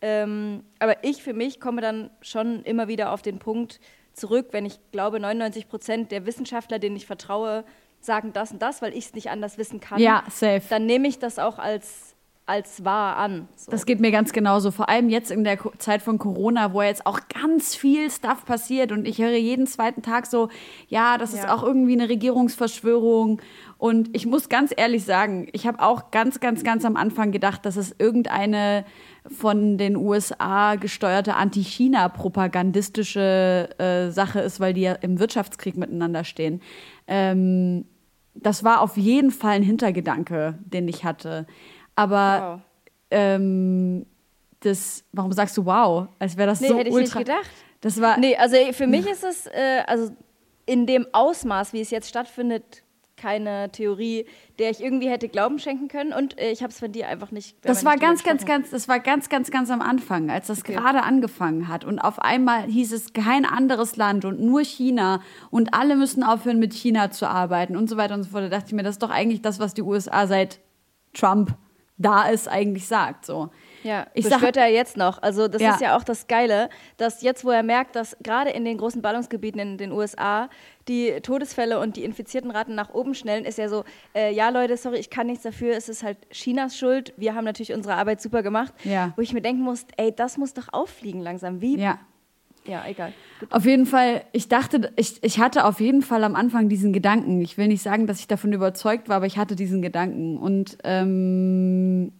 [0.00, 3.80] Ähm, aber ich für mich komme dann schon immer wieder auf den Punkt
[4.12, 7.64] zurück, wenn ich glaube, 99 Prozent der Wissenschaftler, denen ich vertraue,
[8.00, 10.00] sagen das und das, weil ich es nicht anders wissen kann.
[10.00, 10.62] Ja, safe.
[10.68, 12.07] Dann nehme ich das auch als,
[12.48, 13.48] als wahr an.
[13.56, 13.70] So.
[13.70, 14.70] Das geht mir ganz genauso.
[14.70, 18.90] Vor allem jetzt in der Zeit von Corona, wo jetzt auch ganz viel Stuff passiert
[18.90, 20.48] und ich höre jeden zweiten Tag so,
[20.88, 21.40] ja, das ja.
[21.40, 23.42] ist auch irgendwie eine Regierungsverschwörung.
[23.76, 27.66] Und ich muss ganz ehrlich sagen, ich habe auch ganz, ganz, ganz am Anfang gedacht,
[27.66, 28.84] dass es irgendeine
[29.26, 36.60] von den USA gesteuerte anti-China-propagandistische äh, Sache ist, weil die ja im Wirtschaftskrieg miteinander stehen.
[37.06, 37.84] Ähm,
[38.34, 41.46] das war auf jeden Fall ein Hintergedanke, den ich hatte.
[41.98, 42.60] Aber wow.
[43.10, 44.06] ähm,
[44.60, 46.06] das, warum sagst du wow?
[46.20, 47.20] Als wäre das nee, so hätte ultra.
[47.20, 47.50] Ich nicht gedacht.
[47.80, 48.18] Das war.
[48.18, 50.12] Nee, also für mich ist es, äh, also
[50.64, 52.84] in dem Ausmaß, wie es jetzt stattfindet,
[53.16, 54.26] keine Theorie,
[54.60, 56.12] der ich irgendwie hätte Glauben schenken können.
[56.12, 57.56] Und äh, ich habe es von dir einfach nicht.
[57.62, 60.74] Das war ganz, ganz, ganz, das war ganz, ganz, ganz am Anfang, als das okay.
[60.74, 61.84] gerade angefangen hat.
[61.84, 66.60] Und auf einmal hieß es kein anderes Land und nur China und alle müssen aufhören,
[66.60, 68.44] mit China zu arbeiten und so weiter und so fort.
[68.44, 70.60] Da dachte ich mir, das ist doch eigentlich das, was die USA seit
[71.12, 71.56] Trump
[71.98, 73.26] da ist, eigentlich sagt.
[73.26, 73.50] So.
[73.82, 75.22] Ja, Ich sag- beschwört er jetzt noch.
[75.22, 75.74] Also das Ja.
[75.74, 79.02] ist ja auch das Geile, dass jetzt, wo er merkt, dass gerade in den großen
[79.02, 80.48] Ballungsgebieten in den USA
[80.88, 83.84] die Todesfälle und die infizierten Raten nach oben schnellen, ist er so,
[84.14, 87.12] äh, ja Leute, sorry, ich kann nichts dafür, es ist halt Chinas Schuld.
[87.16, 88.72] Wir haben natürlich unsere Arbeit super gemacht.
[88.84, 89.12] Ja.
[89.16, 91.60] Wo ich mir denken muss, ey, das muss doch auffliegen langsam.
[91.60, 91.78] Wie?
[91.78, 91.98] Ja.
[92.68, 93.14] Ja, egal.
[93.40, 93.50] Gut.
[93.50, 97.40] Auf jeden Fall, ich dachte, ich, ich hatte auf jeden Fall am Anfang diesen Gedanken.
[97.40, 100.36] Ich will nicht sagen, dass ich davon überzeugt war, aber ich hatte diesen Gedanken.
[100.36, 102.12] Und ähm,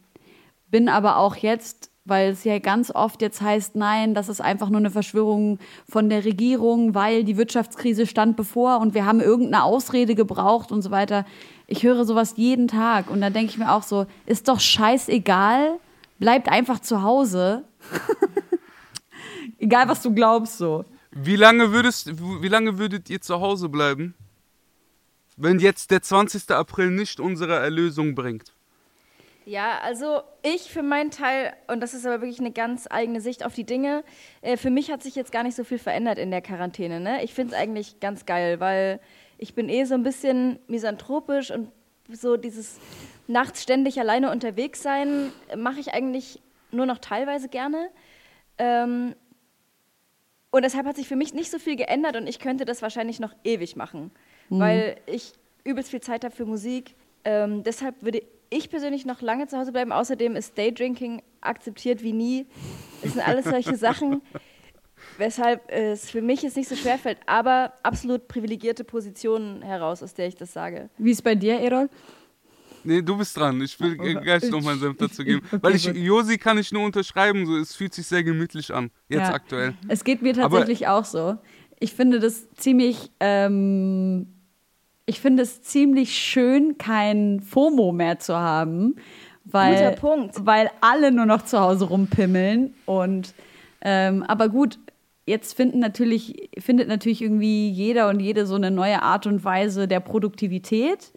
[0.70, 4.70] bin aber auch jetzt, weil es ja ganz oft jetzt heißt, nein, das ist einfach
[4.70, 9.64] nur eine Verschwörung von der Regierung, weil die Wirtschaftskrise stand bevor und wir haben irgendeine
[9.64, 11.26] Ausrede gebraucht und so weiter.
[11.66, 15.78] Ich höre sowas jeden Tag und dann denke ich mir auch so, ist doch scheißegal,
[16.18, 17.64] bleibt einfach zu Hause.
[19.58, 20.84] Egal, was du glaubst, so.
[21.10, 22.10] Wie lange, würdest,
[22.42, 24.14] wie lange würdet ihr zu Hause bleiben,
[25.36, 26.50] wenn jetzt der 20.
[26.50, 28.52] April nicht unsere Erlösung bringt?
[29.48, 33.46] Ja, also ich für meinen Teil, und das ist aber wirklich eine ganz eigene Sicht
[33.46, 34.04] auf die Dinge,
[34.42, 37.00] äh, für mich hat sich jetzt gar nicht so viel verändert in der Quarantäne.
[37.00, 37.24] Ne?
[37.24, 39.00] Ich finde es eigentlich ganz geil, weil
[39.38, 41.72] ich bin eh so ein bisschen misanthropisch und
[42.10, 42.78] so dieses
[43.26, 47.88] nachts ständig alleine unterwegs sein, äh, mache ich eigentlich nur noch teilweise gerne.
[48.58, 49.14] Ähm,
[50.50, 53.20] und deshalb hat sich für mich nicht so viel geändert und ich könnte das wahrscheinlich
[53.20, 54.10] noch ewig machen,
[54.48, 55.32] weil ich
[55.64, 56.94] übelst viel Zeit habe für Musik.
[57.24, 59.92] Ähm, deshalb würde ich persönlich noch lange zu Hause bleiben.
[59.92, 62.46] Außerdem ist Daydrinking akzeptiert wie nie.
[63.02, 64.22] Das sind alles solche Sachen,
[65.18, 70.14] weshalb es für mich jetzt nicht so schwer fällt, aber absolut privilegierte Positionen heraus, aus
[70.14, 70.88] der ich das sage.
[70.96, 71.90] Wie ist bei dir, Erol?
[72.84, 73.60] Nee, du bist dran.
[73.60, 74.18] Ich will Okay.
[74.22, 75.42] gleich noch meinen Senf dazu geben.
[75.46, 75.84] Okay, Weil ich.
[75.84, 78.90] Josi kann ich nur unterschreiben, so, es fühlt sich sehr gemütlich an.
[79.08, 79.34] Jetzt Ja.
[79.34, 79.74] aktuell.
[79.88, 81.36] Es geht mir tatsächlich auch so.
[81.80, 84.26] Ich finde das ziemlich, ähm,
[85.06, 88.96] ich finde es ziemlich schön, kein FOMO mehr zu haben,
[89.44, 90.34] weil, Guter Punkt.
[90.46, 92.74] weil alle nur noch zu Hause rumpimmeln.
[92.84, 93.34] Und
[93.80, 94.78] ähm, aber gut,
[95.24, 99.86] jetzt finden natürlich, findet natürlich irgendwie jeder und jede so eine neue Art und Weise
[99.86, 101.12] der Produktivität.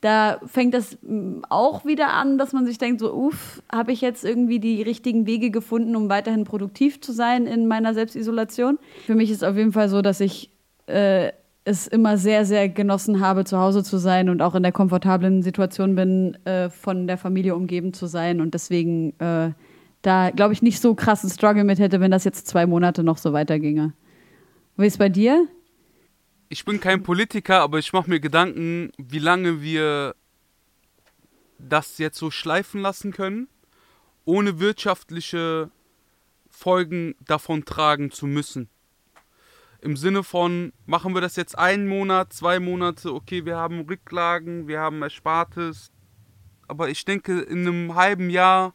[0.00, 4.00] Da fängt das mm, auch wieder an, dass man sich denkt, so, uff, habe ich
[4.00, 8.78] jetzt irgendwie die richtigen Wege gefunden, um weiterhin produktiv zu sein in meiner Selbstisolation?
[9.06, 10.50] Für mich ist auf jeden Fall so, dass ich
[10.86, 11.32] äh,
[11.64, 15.42] es immer sehr, sehr genossen habe, zu Hause zu sein und auch in der komfortablen
[15.42, 19.50] Situation bin, äh, von der Familie umgeben zu sein und deswegen äh,
[20.02, 23.18] da, glaube ich, nicht so krassen Struggle mit hätte, wenn das jetzt zwei Monate noch
[23.18, 23.92] so weiterginge.
[24.76, 25.48] Wie ist bei dir?
[26.48, 30.14] Ich bin kein Politiker, aber ich mache mir Gedanken, wie lange wir
[31.58, 33.48] das jetzt so schleifen lassen können,
[34.24, 35.72] ohne wirtschaftliche
[36.48, 38.68] Folgen davon tragen zu müssen.
[39.80, 44.68] Im Sinne von, machen wir das jetzt einen Monat, zwei Monate, okay, wir haben Rücklagen,
[44.68, 45.90] wir haben Erspartes,
[46.68, 48.72] aber ich denke, in einem halben Jahr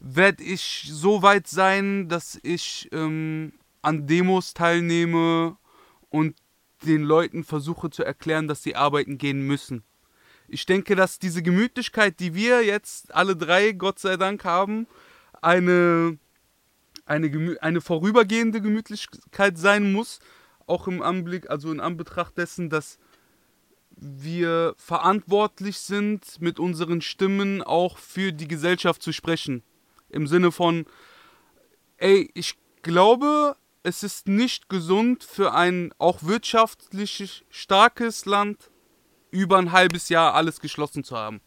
[0.00, 5.56] werde ich so weit sein, dass ich ähm, an Demos teilnehme
[6.10, 6.36] und
[6.84, 9.84] den Leuten versuche zu erklären, dass sie arbeiten gehen müssen.
[10.48, 14.86] Ich denke, dass diese Gemütlichkeit, die wir jetzt alle drei, Gott sei Dank, haben,
[15.40, 16.18] eine,
[17.06, 20.18] eine, eine vorübergehende Gemütlichkeit sein muss,
[20.66, 22.98] auch im Anblick, also in Anbetracht dessen, dass
[23.90, 29.62] wir verantwortlich sind, mit unseren Stimmen auch für die Gesellschaft zu sprechen.
[30.08, 30.86] Im Sinne von,
[31.98, 38.70] ey, ich glaube, es ist nicht gesund für ein auch wirtschaftlich starkes Land,
[39.30, 41.40] über ein halbes Jahr alles geschlossen zu haben.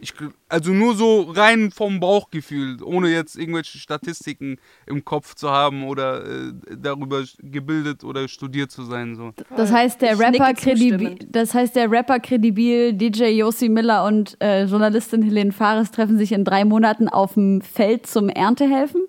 [0.00, 0.12] Ich,
[0.48, 6.24] also nur so rein vom Bauchgefühl, ohne jetzt irgendwelche Statistiken im Kopf zu haben oder
[6.24, 9.16] äh, darüber gebildet oder studiert zu sein.
[9.16, 9.32] So.
[9.56, 14.36] Das heißt, der Ich Rapper kredibil, das heißt, der Rapper kredibil, DJ Yossi Miller und
[14.42, 19.06] äh, Journalistin Helene Fares treffen sich in drei Monaten auf dem Feld zum Erntehelfen.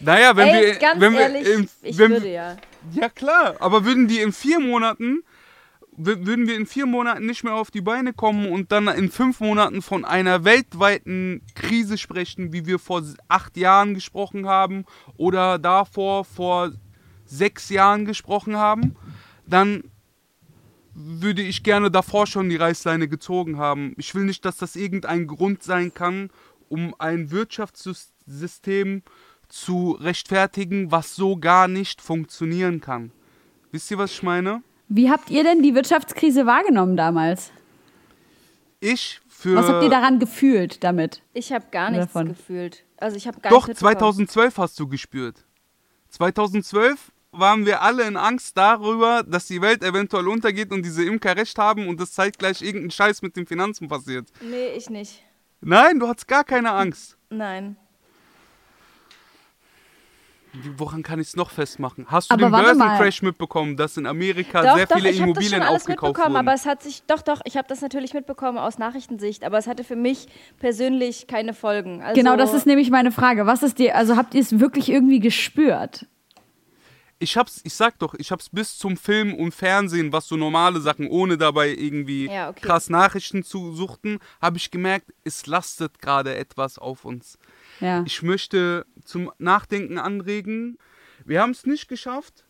[0.00, 0.74] Naja, wenn Ey, wir.
[0.76, 2.56] ganz wenn wir ehrlich, in, ich wenn, würde ja.
[2.92, 5.22] Ja, klar, aber würden die in vier Monaten,
[5.98, 9.10] wü- würden wir in vier Monaten nicht mehr auf die Beine kommen und dann in
[9.10, 14.86] fünf Monaten von einer weltweiten Krise sprechen, wie wir vor acht Jahren gesprochen haben
[15.18, 16.72] oder davor vor
[17.26, 18.96] sechs Jahren gesprochen haben,
[19.46, 19.84] dann
[20.94, 23.94] würde ich gerne davor schon die Reißleine gezogen haben.
[23.96, 26.30] Ich will nicht, dass das irgendein Grund sein kann,
[26.68, 29.02] um ein Wirtschaftssystem
[29.50, 33.12] zu rechtfertigen, was so gar nicht funktionieren kann.
[33.72, 34.62] Wisst ihr, was ich meine?
[34.88, 37.52] Wie habt ihr denn die Wirtschaftskrise wahrgenommen damals?
[38.80, 39.56] Ich für.
[39.56, 41.22] Was habt ihr daran gefühlt damit?
[41.32, 42.28] Ich habe gar nichts Davon.
[42.28, 42.84] gefühlt.
[42.96, 44.26] Also ich habe gar Doch, nichts mitbekommen.
[44.28, 45.44] 2012 hast du gespürt.
[46.08, 51.36] 2012 waren wir alle in Angst darüber, dass die Welt eventuell untergeht und diese Imker
[51.36, 54.28] recht haben und dass zeitgleich irgendein Scheiß mit den Finanzen passiert.
[54.40, 55.22] Nee, ich nicht.
[55.60, 57.16] Nein, du hattest gar keine Angst.
[57.28, 57.76] Nein.
[60.76, 62.06] Woran kann ich es noch festmachen?
[62.08, 62.52] Hast du Aber den.
[62.52, 65.82] Börsencrash mitbekommen, dass in Amerika Doch, sehr doch, viele ich habe das schon Immobilien alles
[65.82, 66.48] aufgekauft mitbekommen, wurden?
[66.48, 69.66] aber es hat sich, doch, doch, ich habe das natürlich mitbekommen aus Nachrichtensicht, aber es
[69.66, 70.26] hatte für mich
[70.58, 72.02] persönlich keine Folgen.
[72.02, 73.46] Also, Genau, das ist nämlich meine Frage.
[73.46, 76.06] Was ist dir, also habt ihr es wirklich irgendwie gespürt?
[77.22, 80.80] ich hab's, ich sag doch, ich hab's bis zum Film und Fernsehen, was so normale
[80.80, 82.60] Sachen, ohne dabei irgendwie Ja, okay.
[82.62, 87.38] krass Nachrichten zu suchten, habe ich gemerkt, es lastet gerade etwas auf uns.
[87.80, 88.04] Ja.
[88.06, 90.78] Ich möchte zum Nachdenken anregen.
[91.24, 92.44] Wir haben es nicht geschafft,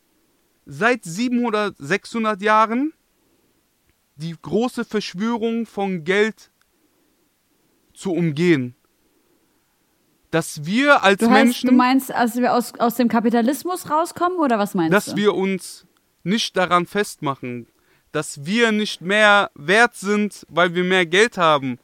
[0.67, 2.93] seit 700, 600 Jahren
[4.17, 6.51] die große Verschwörung von Geld
[7.95, 8.75] zu umgehen.
[10.31, 14.39] Dass wir als Du, heißt, Menschen, du meinst, als wir aus, aus dem Kapitalismus rauskommen
[14.39, 15.17] oder was meinst dass du?
[15.17, 15.87] wir uns
[16.23, 17.67] nicht daran festmachen,
[18.13, 21.79] dass wir nicht mehr wert sind, weil wir mehr Geld haben,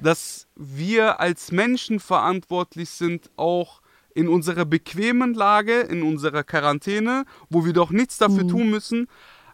[0.00, 3.80] dass wir als Menschen verantwortlich sind, auch
[4.14, 9.08] in unserer bequemen Lage, in unserer Quarantäne, wo wir doch nichts dafür tun müssen,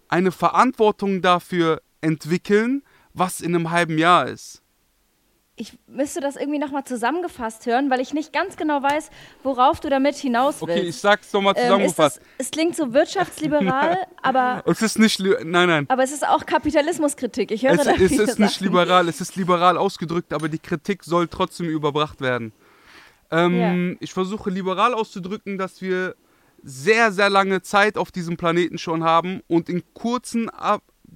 [0.08, 2.82] eine Verantwortung dafür entwickeln,
[3.14, 4.59] was in einem halben Jahr ist.
[5.60, 9.10] Ich müsste das irgendwie nochmal zusammengefasst hören, weil ich nicht ganz genau weiß,
[9.42, 10.62] worauf du damit hinaus willst.
[10.78, 12.16] Okay, ich sag's nochmal Ähm, zusammengefasst.
[12.38, 15.84] das, es klingt so wirtschaftsliberal, aber, es ist nicht, nein, nein.
[15.90, 17.50] aber es ist auch Kapitalismuskritik.
[17.50, 18.64] Ich höre Es, da es ist nicht Sachen.
[18.64, 22.52] liberal, es ist liberal ausgedrückt, aber die Kritik soll trotzdem überbracht werden.
[23.30, 26.14] Ähm, Ich versuche liberal auszudrücken, dass wir
[26.62, 30.50] sehr, sehr lange Zeit auf diesem Planeten schon haben und in kurzen,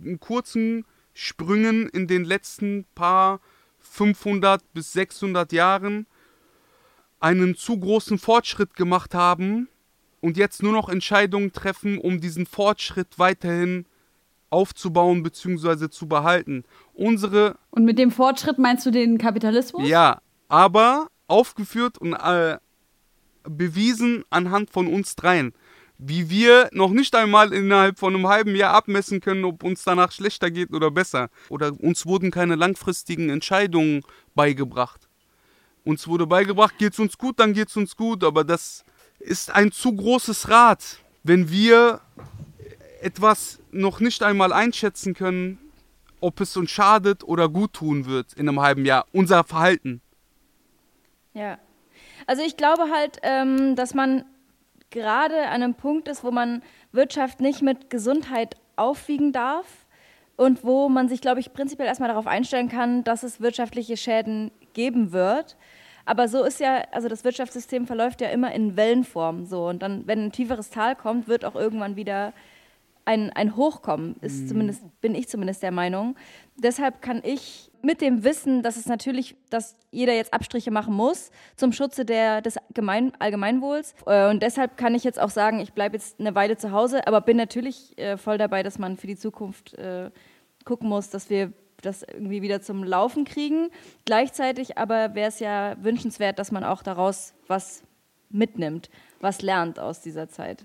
[0.05, 3.41] in kurzen Sprüngen in den letzten paar
[3.95, 6.07] 500 bis 600 Jahren
[7.21, 9.69] einen zu großen Fortschritt gemacht haben
[10.21, 13.87] und jetzt nur noch Entscheidungen treffen, um diesen Fortschritt weiterhin
[14.51, 15.89] aufzubauen bzw.
[15.91, 16.65] zu behalten.
[16.93, 19.89] Unsere, Und mit dem Fortschritt meinst du den Kapitalismus?
[19.89, 22.59] ja, aber aufgeführt und äh,
[23.45, 25.55] bewiesen anhand von uns dreien.
[25.99, 30.11] Wie wir noch nicht einmal innerhalb von einem halben Jahr abmessen können, ob uns danach
[30.13, 31.31] schlechter geht oder besser.
[31.49, 34.03] Oder uns wurden keine langfristigen Entscheidungen
[34.35, 35.09] beigebracht.
[35.85, 38.85] Uns wurde beigebracht, geht's uns gut, dann geht's uns gut, aber das
[39.19, 42.01] ist ein zu großes Rad, wenn wir
[43.01, 45.59] etwas noch nicht einmal einschätzen können,
[46.21, 49.07] ob es uns schadet oder gut tun wird in einem halben Jahr.
[49.13, 50.01] Unser Verhalten.
[51.35, 51.59] Ja.
[52.27, 54.25] Also ich glaube halt, ähm, dass man
[54.95, 59.67] gerade an einem Punkt ist, wo man Wirtschaft nicht mit Gesundheit aufwiegen darf
[60.37, 64.51] und wo man sich, glaube ich, prinzipiell erstmal darauf einstellen kann, dass es wirtschaftliche Schäden
[64.73, 65.57] geben wird.
[66.07, 69.67] Aber so ist ja, also das Wirtschaftssystem verläuft ja immer in Wellenform so.
[69.67, 72.33] Und dann, wenn ein tieferes Tal kommt, wird auch irgendwann wieder
[73.05, 76.17] ein, ein Hoch kommen, ist zumindest, bin ich zumindest der Meinung.
[76.57, 81.31] Deshalb kann ich mit dem Wissen, dass es natürlich, dass jeder jetzt Abstriche machen muss
[81.57, 83.95] zum Schutze der, des Gemein, Allgemeinwohls.
[84.07, 87.07] Äh, und deshalb kann ich jetzt auch sagen, ich bleibe jetzt eine Weile zu Hause,
[87.07, 90.11] aber bin natürlich äh, voll dabei, dass man für die Zukunft äh,
[90.65, 93.69] gucken muss, dass wir das irgendwie wieder zum Laufen kriegen.
[94.07, 97.83] Gleichzeitig aber wäre es ja wünschenswert, dass man auch daraus was
[98.31, 98.89] mitnimmt,
[99.21, 100.65] was lernt aus dieser Zeit.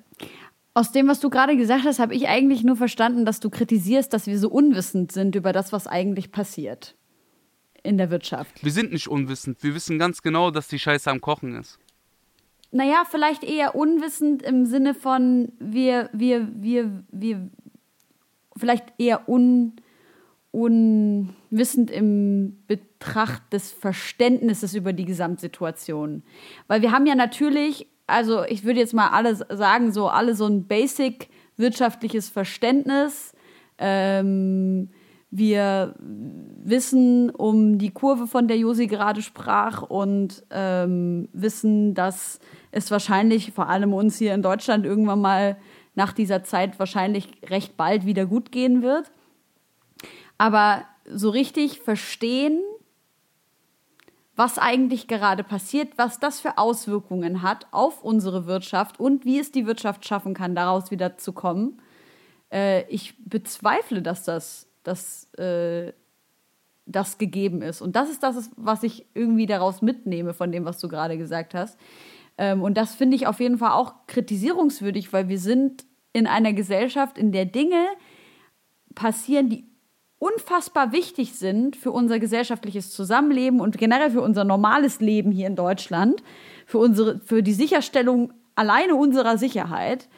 [0.74, 4.14] Aus dem, was du gerade gesagt hast, habe ich eigentlich nur verstanden, dass du kritisierst,
[4.14, 6.96] dass wir so unwissend sind über das, was eigentlich passiert
[7.84, 8.64] in der Wirtschaft.
[8.64, 9.64] Wir sind nicht unwissend.
[9.64, 11.80] Wir wissen ganz genau, dass die Scheiße am Kochen ist.
[12.72, 17.50] Naja, vielleicht eher unwissend im Sinne von wir, wir, wir, wir,
[18.56, 19.74] vielleicht eher un,
[20.52, 26.24] unwissend im Betracht des Verständnisses über die Gesamtsituation.
[26.68, 30.46] Weil wir haben ja natürlich, also ich würde jetzt mal alle sagen, so alle so
[30.46, 33.34] ein basic wirtschaftliches Verständnis.
[33.80, 34.90] Ähm,
[35.32, 42.40] wir wissen um die Kurve, von der Josi gerade sprach und ähm, wissen, dass
[42.72, 45.58] es wahrscheinlich, vor allem uns hier in Deutschland, irgendwann mal
[45.96, 49.12] nach dieser Zeit wahrscheinlich recht bald wieder gut gehen wird.
[50.38, 52.62] Aber so richtig verstehen,
[54.40, 59.52] was eigentlich gerade passiert, was das für Auswirkungen hat auf unsere Wirtschaft und wie es
[59.52, 61.82] die Wirtschaft schaffen kann, daraus wieder zu kommen.
[62.50, 65.94] Äh, ich bezweifle, dass das, dass, äh,
[66.86, 67.82] das gegeben ist.
[67.82, 71.54] Und das ist das, was ich irgendwie daraus mitnehme von dem, was du gerade gesagt
[71.54, 71.78] hast.
[72.38, 76.54] Ähm, und das finde ich auf jeden Fall auch kritisierungswürdig, weil wir sind in einer
[76.54, 77.86] Gesellschaft, in der Dinge
[78.96, 79.66] passieren, die
[80.18, 85.56] unfassbar wichtig sind für unser gesellschaftliches Zusammenleben und generell für unser normales Leben hier in
[85.56, 86.24] Deutschland,
[86.66, 90.10] für, unsere, für die Sicherstellung alleine unserer Sicherheit,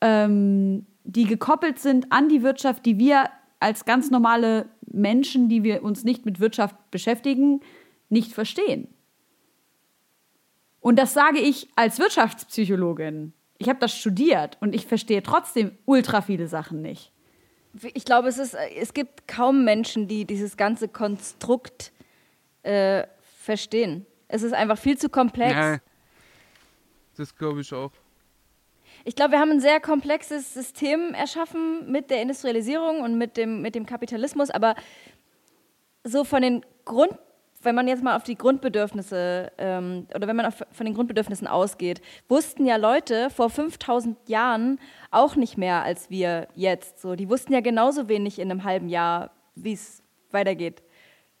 [0.00, 5.82] ähm, die gekoppelt sind an die Wirtschaft, die wir als ganz normale Menschen, die wir
[5.82, 7.60] uns nicht mit Wirtschaft beschäftigen,
[8.08, 8.88] nicht verstehen.
[10.80, 13.32] Und das sage ich als Wirtschaftspsychologin.
[13.58, 17.12] Ich habe das studiert und ich verstehe trotzdem ultra viele Sachen nicht.
[17.94, 21.92] Ich glaube, es, ist, es gibt kaum Menschen, die dieses ganze Konstrukt
[22.62, 23.06] äh,
[23.38, 24.06] verstehen.
[24.28, 25.52] Es ist einfach viel zu komplex.
[25.52, 25.78] Ja,
[27.16, 27.92] das glaube ich auch.
[29.08, 33.62] Ich glaube, wir haben ein sehr komplexes System erschaffen mit der Industrialisierung und mit dem,
[33.62, 34.74] mit dem Kapitalismus, aber
[36.04, 37.14] so von den Grund,
[37.62, 41.46] wenn man jetzt mal auf die Grundbedürfnisse ähm, oder wenn man auf, von den Grundbedürfnissen
[41.46, 44.78] ausgeht, wussten ja Leute vor 5000 Jahren
[45.10, 47.00] auch nicht mehr als wir jetzt.
[47.00, 50.02] So, die wussten ja genauso wenig in einem halben Jahr, wie es
[50.32, 50.82] weitergeht.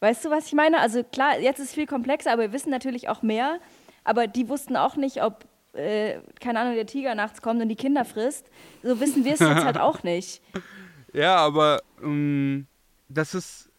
[0.00, 0.80] Weißt du, was ich meine?
[0.80, 3.58] Also klar, jetzt ist es viel komplexer, aber wir wissen natürlich auch mehr.
[4.04, 5.44] Aber die wussten auch nicht, ob,
[5.78, 8.46] äh, keine Ahnung, der Tiger nachts kommt und die Kinder frisst.
[8.82, 10.42] So wissen wir es jetzt halt auch nicht.
[11.12, 12.66] Ja, aber ähm,
[13.08, 13.70] das ist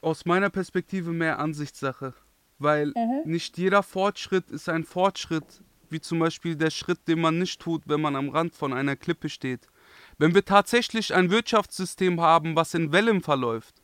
[0.00, 2.14] aus meiner Perspektive mehr Ansichtssache.
[2.58, 3.22] Weil mhm.
[3.24, 7.82] nicht jeder Fortschritt ist ein Fortschritt, wie zum Beispiel der Schritt, den man nicht tut,
[7.86, 9.68] wenn man am Rand von einer Klippe steht.
[10.18, 13.74] Wenn wir tatsächlich ein Wirtschaftssystem haben, was in Wellen verläuft,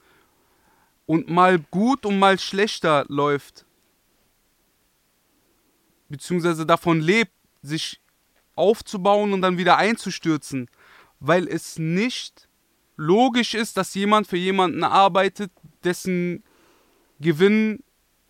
[1.07, 3.65] und mal gut und mal schlechter läuft,
[6.09, 7.33] beziehungsweise davon lebt,
[7.63, 8.01] sich
[8.55, 10.69] aufzubauen und dann wieder einzustürzen,
[11.19, 12.49] weil es nicht
[12.97, 15.51] logisch ist, dass jemand für jemanden arbeitet,
[15.83, 16.45] dessen
[17.19, 17.83] Gewinn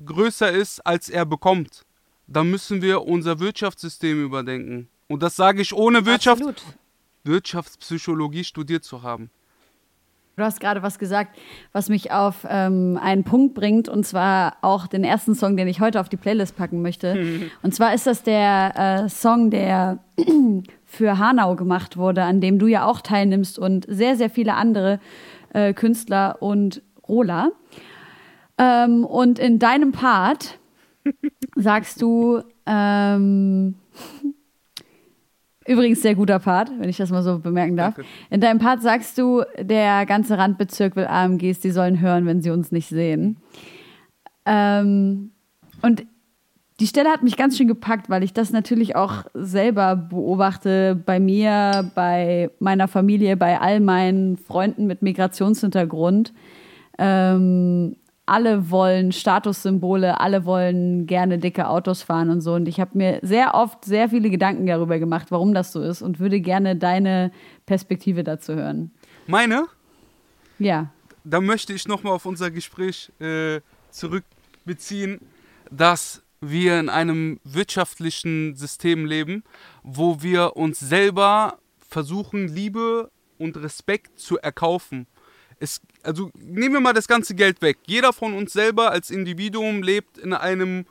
[0.04, 1.84] größer ist, als er bekommt.
[2.26, 4.88] Dann müssen wir unser Wirtschaftssystem überdenken.
[5.08, 6.42] Und das sage ich ohne Wirtschaft,
[7.24, 9.30] Wirtschaftspsychologie studiert zu haben.
[10.40, 11.36] Du hast gerade was gesagt,
[11.72, 15.82] was mich auf ähm, einen Punkt bringt, und zwar auch den ersten Song, den ich
[15.82, 17.50] heute auf die Playlist packen möchte.
[17.62, 19.98] Und zwar ist das der äh, Song, der
[20.86, 24.98] für Hanau gemacht wurde, an dem du ja auch teilnimmst und sehr, sehr viele andere
[25.52, 27.50] äh, Künstler und Rola.
[28.56, 30.58] Ähm, und in deinem Part
[31.54, 33.74] sagst du, ähm,
[35.66, 37.94] Übrigens sehr guter Part, wenn ich das mal so bemerken darf.
[37.94, 38.10] Danke.
[38.30, 42.50] In deinem Part sagst du, der ganze Randbezirk will AMGs, die sollen hören, wenn sie
[42.50, 43.36] uns nicht sehen.
[44.46, 45.32] Ähm,
[45.82, 46.06] und
[46.80, 51.20] die Stelle hat mich ganz schön gepackt, weil ich das natürlich auch selber beobachte bei
[51.20, 56.32] mir, bei meiner Familie, bei all meinen Freunden mit Migrationshintergrund.
[56.98, 57.96] Ähm,
[58.30, 62.54] alle wollen Statussymbole, alle wollen gerne dicke Autos fahren und so.
[62.54, 66.00] Und ich habe mir sehr oft sehr viele Gedanken darüber gemacht, warum das so ist
[66.00, 67.32] und würde gerne deine
[67.66, 68.92] Perspektive dazu hören.
[69.26, 69.66] Meine?
[70.60, 70.92] Ja.
[71.24, 73.60] Da möchte ich nochmal auf unser Gespräch äh,
[73.90, 75.18] zurückbeziehen,
[75.72, 79.42] dass wir in einem wirtschaftlichen System leben,
[79.82, 85.08] wo wir uns selber versuchen, Liebe und Respekt zu erkaufen
[85.60, 87.78] es, also nehmen wir mal das ganze Geld weg.
[87.86, 90.86] Jeder von uns selber als Individuum lebt in einem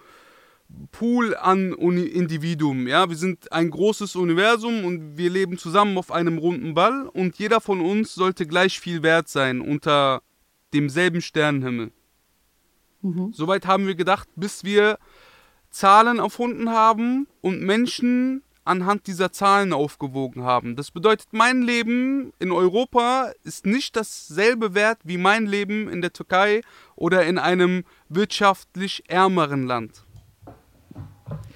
[0.91, 2.87] Pool an Uni Individuen.
[2.87, 7.37] Ja, wir sind ein großes Universum und wir leben zusammen auf einem runden Ball und
[7.39, 10.21] jeder von uns sollte gleich viel wert sein unter
[10.73, 11.91] demselben Sternenhimmel.
[13.01, 13.33] Mhm.
[13.33, 14.99] Soweit haben wir gedacht, bis wir
[15.71, 20.75] Zahlen erfunden haben und Menschen anhand dieser Zahlen aufgewogen haben.
[20.75, 26.13] Das bedeutet, mein Leben in Europa ist nicht dasselbe wert wie mein Leben in der
[26.13, 26.61] Türkei
[26.95, 30.05] oder in einem wirtschaftlich ärmeren Land.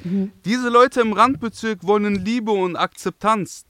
[0.04, 0.32] Mhm.
[0.44, 3.66] Diese Leute im Randbezirk wollen Liebe und Akzeptanz.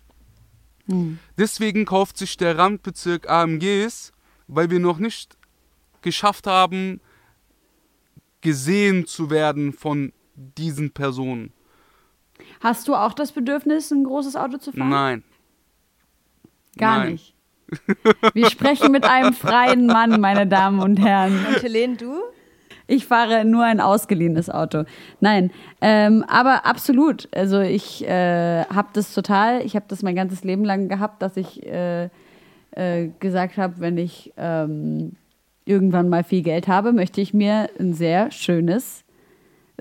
[0.88, 1.20] Mhm.
[1.38, 4.14] Deswegen kauft sich der Randbezirk AMGs,
[4.48, 5.38] weil wir noch nicht
[6.02, 7.02] geschafft haben,
[8.42, 11.54] gesehen zu werden von diesen Personen.
[12.64, 14.90] Hast du auch das Bedürfnis, ein großes Auto zu fahren?
[14.90, 15.24] Nein.
[16.78, 17.12] Gar Nein.
[17.12, 17.36] nicht.
[18.34, 21.46] Wir sprechen mit einem freien Mann, meine Damen und Herren.
[21.46, 22.22] Und Helene, du?
[22.88, 24.86] Ich fahre nur ein ausgeliehenes Auto.
[25.20, 25.52] Nein,
[25.82, 27.28] ähm, aber absolut.
[27.36, 31.36] Also ich äh, habe das total, ich habe das mein ganzes Leben lang gehabt, dass
[31.36, 32.10] ich äh,
[32.72, 35.18] äh, gesagt habe, wenn ich ähm,
[35.66, 39.03] irgendwann mal viel Geld habe, möchte ich mir ein sehr schönes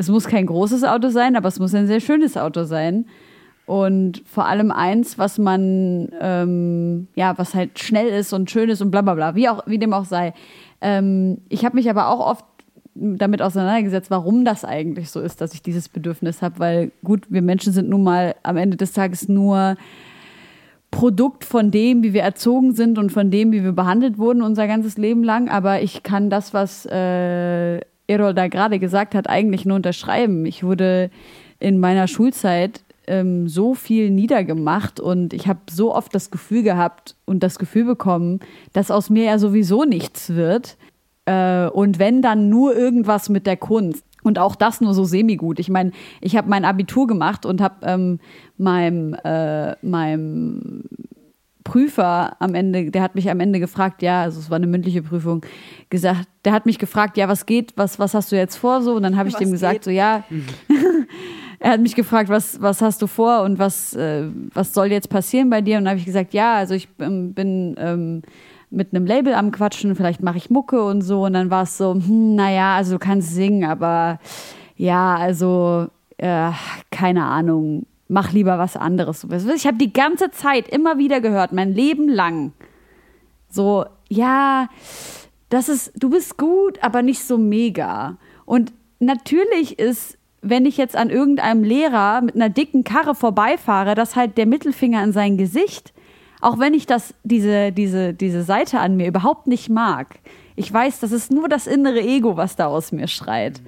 [0.02, 3.06] es muss kein großes Auto sein, aber es muss ein sehr schönes Auto sein.
[3.66, 8.82] Und vor allem eins, was man, ähm, ja, was halt schnell ist und schön ist
[8.82, 10.34] und bla bla bla, wie, auch, wie dem auch sei.
[10.80, 12.44] Ähm, ich habe mich aber auch oft
[12.94, 17.40] damit auseinandergesetzt, warum das eigentlich so ist, dass ich dieses Bedürfnis habe, weil gut, wir
[17.40, 19.76] Menschen sind nun mal am Ende des Tages nur
[20.90, 24.66] Produkt von dem, wie wir erzogen sind und von dem, wie wir behandelt wurden unser
[24.66, 29.64] ganzes Leben lang, aber ich kann das, was äh, Errol da gerade gesagt hat, eigentlich
[29.64, 30.46] nur unterschreiben.
[30.46, 31.10] Ich wurde
[31.58, 37.16] in meiner Schulzeit ähm, so viel niedergemacht und ich habe so oft das Gefühl gehabt
[37.24, 38.40] und das Gefühl bekommen,
[38.72, 40.76] dass aus mir ja sowieso nichts wird.
[41.24, 44.04] Äh, und wenn dann nur irgendwas mit der Kunst.
[44.24, 45.58] Und auch das nur so semi-gut.
[45.58, 45.90] Ich meine,
[46.20, 48.20] ich habe mein Abitur gemacht und habe ähm,
[48.56, 50.84] meinem, äh, meinem
[51.64, 55.02] Prüfer am Ende, der hat mich am Ende gefragt, ja, also es war eine mündliche
[55.02, 55.44] Prüfung,
[55.90, 58.94] gesagt, der hat mich gefragt, ja, was geht, was, was hast du jetzt vor so?
[58.94, 59.84] Und dann habe ich Was dem gesagt, geht?
[59.84, 60.24] so ja,
[61.60, 65.08] er hat mich gefragt, was, was hast du vor und was, äh, was soll jetzt
[65.08, 65.78] passieren bei dir?
[65.78, 68.22] Und dann habe ich gesagt, ja, also ich ähm, bin ähm,
[68.70, 71.24] mit einem Label am Quatschen, vielleicht mache ich Mucke und so.
[71.24, 74.18] Und dann war es so, hm, naja, also du kannst singen, aber
[74.76, 76.50] ja, also äh,
[76.90, 79.26] keine Ahnung, mach lieber was anderes.
[79.54, 82.52] Ich habe die ganze Zeit immer wieder gehört, mein Leben lang.
[83.48, 84.68] So, ja,
[85.48, 88.18] das ist, du bist gut, aber nicht so mega.
[88.44, 94.14] Und natürlich ist, wenn ich jetzt an irgendeinem Lehrer mit einer dicken Karre vorbeifahre, das
[94.14, 95.92] halt der Mittelfinger in sein Gesicht.
[96.40, 100.18] Auch wenn ich das, diese, diese, diese Seite an mir überhaupt nicht mag.
[100.56, 103.58] Ich weiß, das ist nur das innere Ego, was da aus mir schreit.
[103.58, 103.62] E-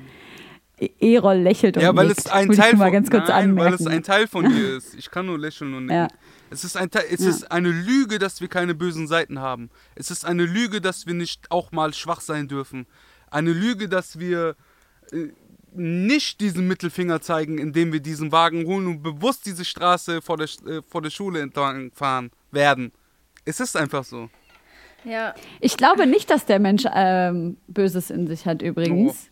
[1.01, 2.21] Erol lächelt und Ja, weil nickt.
[2.21, 4.77] es ein ich Teil mal von, ganz kurz nein, weil es ein Teil von dir
[4.77, 4.95] ist.
[4.95, 5.97] Ich kann nur lächeln und nicken.
[5.97, 6.09] Ja.
[6.51, 7.31] Es ist ein Teil, es Ja.
[7.31, 9.71] ist eine Lüge, dass wir keine bösen Seiten haben.
[9.95, 12.87] Es ist eine Lüge, dass wir nicht auch mal schwach sein dürfen.
[13.31, 14.55] Eine Lüge, dass wir
[15.13, 15.29] äh,
[15.77, 20.47] nicht diesen Mittelfinger zeigen, indem wir diesen Wagen holen und bewusst diese Straße vor der,
[20.67, 22.93] äh, vor der Schule entlang fahren werden.
[23.45, 24.31] Es ist einfach so.
[25.05, 29.29] Ja, Ich glaube nicht, dass der Mensch ähm, Böses in sich hat, übrigens.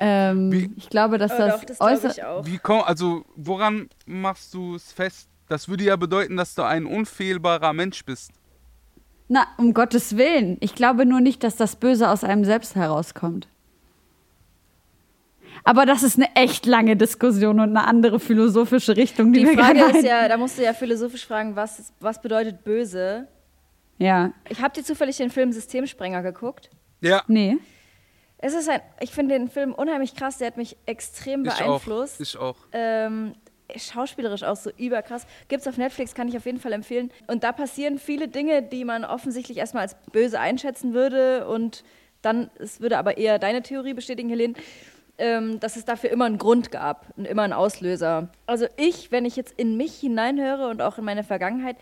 [0.00, 2.46] Ähm, Wie- ich glaube, dass oh, das, doch, das glaube äußer ich auch.
[2.46, 5.28] Wie komm, also woran machst du es fest?
[5.48, 8.30] Das würde ja bedeuten, dass du ein unfehlbarer Mensch bist.
[9.28, 10.56] Na, um Gottes Willen.
[10.60, 13.48] Ich glaube nur nicht, dass das Böse aus einem selbst herauskommt.
[15.64, 19.80] Aber das ist eine echt lange Diskussion und eine andere philosophische Richtung, die, Die Frage
[19.98, 23.26] ist ja, da musst du ja philosophisch fragen, was, was bedeutet böse?
[23.98, 26.70] Ja, Ich habe dir zufällig den Film Systemsprenger geguckt.
[27.00, 27.58] Ja, nee.
[28.38, 31.58] Es ist ein, ich finde den Film unheimlich krass, der hat mich extrem ich auch.
[31.58, 32.20] beeinflusst.
[32.20, 32.56] Ich auch.
[32.72, 33.34] ähm,
[33.76, 35.26] schauspielerisch auch so überkrass.
[35.48, 37.10] Gibt's auf Netflix, kann ich auf jeden Fall empfehlen.
[37.26, 41.84] Und da passieren viele Dinge, die man offensichtlich erstmal als böse einschätzen würde und
[42.22, 44.54] dann, es würde aber eher deine Theorie bestätigen, Helene,
[45.18, 48.30] ähm, dass es dafür immer einen Grund gab und immer einen Auslöser.
[48.46, 51.76] Also ich, wenn ich jetzt in mich hineinhöre und auch in meine Vergangenheit,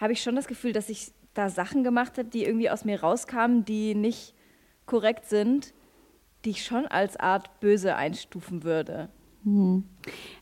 [0.00, 3.00] habe ich schon das Gefühl, dass ich da Sachen gemacht habe, die irgendwie aus mir
[3.00, 4.34] rauskamen, die nicht
[4.86, 5.72] korrekt sind,
[6.48, 9.10] die ich schon als Art böse einstufen würde.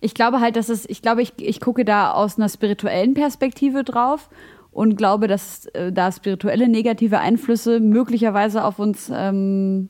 [0.00, 3.82] Ich glaube halt, dass es, ich glaube, ich, ich gucke da aus einer spirituellen Perspektive
[3.82, 4.30] drauf
[4.70, 9.88] und glaube, dass äh, da spirituelle negative Einflüsse möglicherweise auf uns ähm,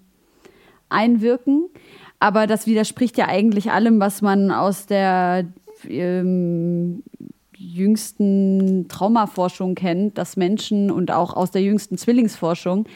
[0.88, 1.68] einwirken.
[2.18, 5.44] Aber das widerspricht ja eigentlich allem, was man aus der
[5.86, 7.02] ähm,
[7.58, 12.86] jüngsten Traumaforschung kennt, dass Menschen und auch aus der jüngsten Zwillingsforschung,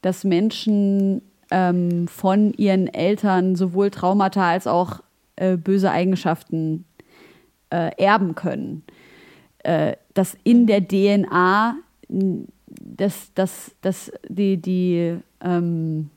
[0.00, 1.20] dass Menschen
[1.50, 5.00] ähm, von ihren Eltern sowohl Traumata als auch
[5.36, 6.84] äh, böse Eigenschaften
[7.70, 8.82] äh, erben können.
[9.62, 11.76] Äh, dass in der DNA
[12.80, 16.10] dass, dass, dass die, die ähm,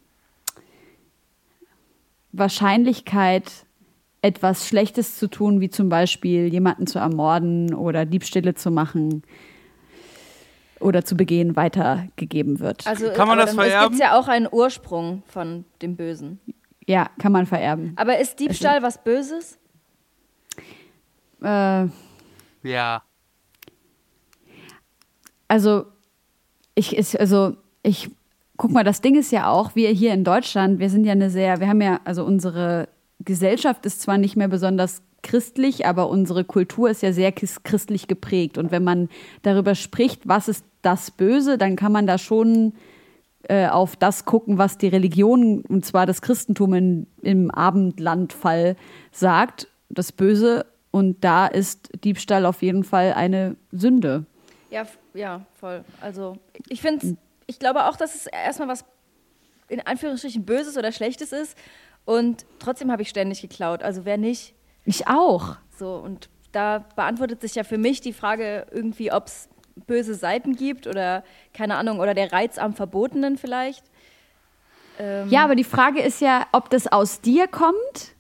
[2.31, 3.51] Wahrscheinlichkeit,
[4.21, 9.23] etwas Schlechtes zu tun, wie zum Beispiel jemanden zu ermorden oder Diebstähle zu machen
[10.84, 12.86] oder zu begehen, weitergegeben wird.
[12.86, 13.89] Also Kann man das dann vererben?
[13.91, 16.39] gibt ja auch einen Ursprung von dem Bösen.
[16.86, 17.93] ja, kann man vererben.
[17.95, 19.57] Aber ist Diebstahl was Böses?
[21.43, 21.88] Äh,
[22.63, 23.01] Ja.
[25.47, 25.86] also
[26.75, 28.09] ich ist also ich
[28.55, 31.29] guck mal, das Ding ist ja auch, wir hier in Deutschland, wir sind ja eine
[31.29, 32.88] sehr, wir haben ja also unsere
[33.19, 38.57] Gesellschaft ist zwar nicht mehr besonders christlich, aber unsere Kultur ist ja sehr christlich geprägt
[38.57, 39.09] und wenn man
[39.41, 42.74] darüber spricht, was ist das Böse, dann kann man da schon
[43.49, 48.78] äh, auf das gucken, was die Religion, und zwar das Christentum in, im Abendlandfall
[49.11, 50.65] sagt, das Böse.
[50.91, 54.26] Und da ist Diebstahl auf jeden Fall eine Sünde.
[54.69, 55.84] Ja, ja, voll.
[55.99, 56.38] Also
[56.69, 57.17] ich finde,
[57.47, 58.86] ich glaube auch, dass es erstmal was
[59.67, 61.57] in Anführungsstrichen Böses oder Schlechtes ist.
[62.05, 63.82] Und trotzdem habe ich ständig geklaut.
[63.84, 64.53] Also wer nicht?
[64.86, 65.55] Ich auch.
[65.77, 69.49] So, und da beantwortet sich ja für mich die Frage irgendwie, ob es
[69.88, 71.23] böse Seiten gibt oder
[71.53, 73.84] keine Ahnung, oder der Reiz am Verbotenen vielleicht.
[74.99, 78.13] Ähm, Ja, aber die Frage ist ja, ob das aus dir kommt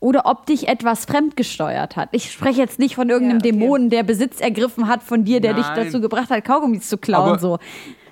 [0.00, 2.10] oder ob dich etwas fremdgesteuert hat.
[2.12, 3.58] Ich spreche jetzt nicht von irgendeinem Ja, okay.
[3.58, 5.86] Dämonen, der Besitz ergriffen hat von dir, der dich Nein.
[5.86, 7.30] dazu gebracht hat, Kaugummis zu klauen.
[7.30, 7.58] Aber- so.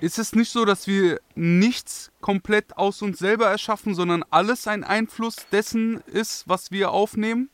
[0.00, 4.84] Ist es nicht so, dass wir nichts komplett aus uns selber erschaffen, sondern alles ein
[4.84, 7.50] Einfluss dessen ist, was wir aufnehmen?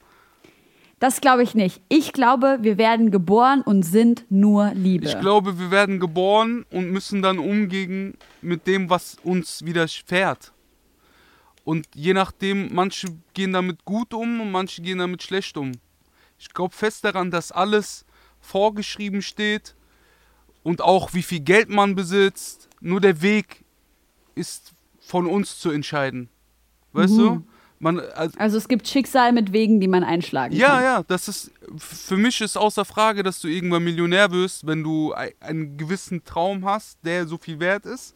[1.02, 1.82] Das glaube ich nicht.
[1.88, 5.04] Ich glaube, wir werden geboren und sind nur Liebe.
[5.04, 10.52] Ich glaube, wir werden geboren und müssen dann umgehen mit dem, was uns widerfährt.
[11.64, 15.72] Und je nachdem, manche gehen damit gut um und manche gehen damit schlecht um.
[16.38, 18.04] Ich glaube fest daran, dass alles
[18.40, 19.74] vorgeschrieben steht
[20.62, 22.68] und auch wie viel Geld man besitzt.
[22.80, 23.64] Nur der Weg
[24.36, 26.28] ist von uns zu entscheiden.
[26.92, 27.44] Weißt du?
[27.82, 30.82] Man, also, Also es gibt Schicksal mit Wegen, die man einschlagen ja, kann.
[30.84, 35.12] ja, das ist für mich ist außer Frage, dass du irgendwann Millionär wirst, wenn du
[35.14, 38.14] ei- einen gewissen Traum hast, der so viel wert ist.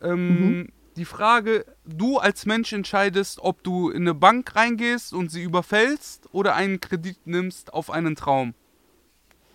[0.00, 5.42] Ähm, Die Frage, du als Mensch entscheidest, ob du in eine Bank reingehst und sie
[5.42, 8.54] überfällst oder einen Kredit nimmst auf einen Traum.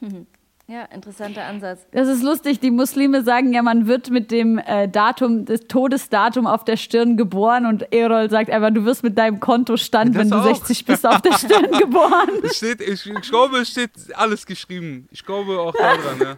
[0.67, 1.85] Ja, interessanter Ansatz.
[1.91, 2.61] Das ist lustig.
[2.61, 7.17] Die Muslime sagen ja, man wird mit dem äh, Datum, das Todesdatum auf der Stirn
[7.17, 10.45] geboren und Erol sagt einfach, du wirst mit deinem Kontostand, Das wenn du auch.
[10.45, 12.29] 60 bist, auf der Stirn geboren.
[12.43, 15.09] Es steht, ich, ich glaube, es steht alles geschrieben.
[15.11, 16.37] Ich glaube auch daran, ja.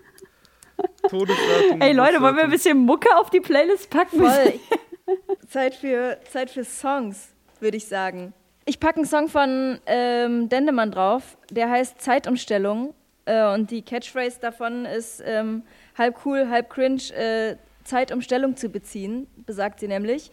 [1.07, 1.81] Todesdatum.
[1.81, 4.19] Ey Leute, wollen wir ein bisschen Mucke auf die Playlist packen?
[4.19, 4.59] Voll.
[5.47, 8.33] Zeit, für, Zeit für Songs, würde ich sagen.
[8.65, 12.95] Ich packe einen Song von ähm, Dendemann drauf, der heißt Zeitumstellung.
[13.25, 15.63] Äh, und die Catchphrase davon ist ähm,
[15.97, 20.31] halb cool, halb cringe, äh, Zeitumstellung zu beziehen, besagt sie nämlich.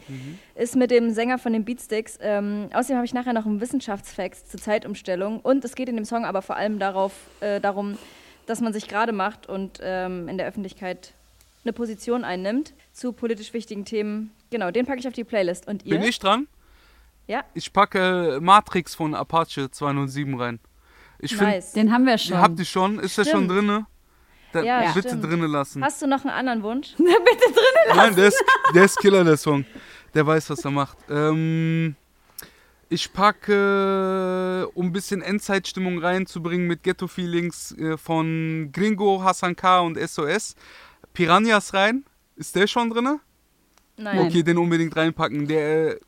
[0.54, 2.18] Ist mit dem Sänger von den Beatsticks.
[2.20, 5.40] Ähm, außerdem habe ich nachher noch einen Wissenschaftsfact zur Zeitumstellung.
[5.40, 7.98] Und es geht in dem Song aber vor allem darauf, äh, darum,
[8.46, 11.12] dass man sich gerade macht und ähm, in der Öffentlichkeit
[11.64, 14.32] eine Position einnimmt zu politisch wichtigen Themen.
[14.50, 15.68] Genau, den packe ich auf die Playlist.
[15.68, 15.98] Und ihr?
[15.98, 16.48] Bin ich dran?
[17.28, 20.58] Ja, Ich packe Matrix von Apache 207 rein.
[21.22, 21.72] Ich finde, nice.
[21.72, 22.36] Den haben wir schon.
[22.36, 22.98] habt ihr schon?
[22.98, 23.86] Ist der schon drinne?
[24.52, 25.24] Da, Ja, bitte stimmt.
[25.24, 25.82] drinne lassen.
[25.82, 26.88] Hast du noch einen anderen Wunsch?
[26.98, 27.96] Bitte drin.
[27.96, 28.44] Nein, der ist,
[28.74, 29.64] der ist Killer, der Song.
[30.12, 30.98] Der weiß, was er macht.
[31.08, 31.94] Ähm,
[32.90, 39.80] ich packe, um ein bisschen Endzeitstimmung reinzubringen mit Ghetto-Feelings äh, von Gringo, Hassan K.
[39.80, 40.54] und SOS,
[41.14, 42.04] Piranhas rein.
[42.36, 43.20] Ist der schon drinne?
[43.96, 44.18] Nein.
[44.18, 45.46] Okay, den unbedingt reinpacken.
[45.46, 45.98] Der äh,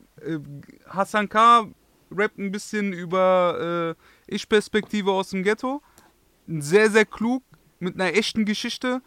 [0.89, 1.67] Hassan K.
[2.11, 5.81] rappt ein bisschen über äh, Ich-Perspektive aus dem Ghetto.
[6.47, 7.43] Sehr, sehr klug,
[7.79, 9.01] mit einer echten Geschichte.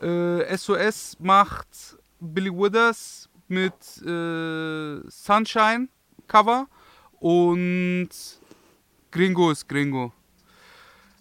[0.00, 3.72] Äh, SOS macht Billy Withers mit
[4.04, 5.88] äh, Sunshine
[6.26, 6.66] Cover
[7.20, 8.08] und
[9.10, 10.12] Gringo ist Gringo.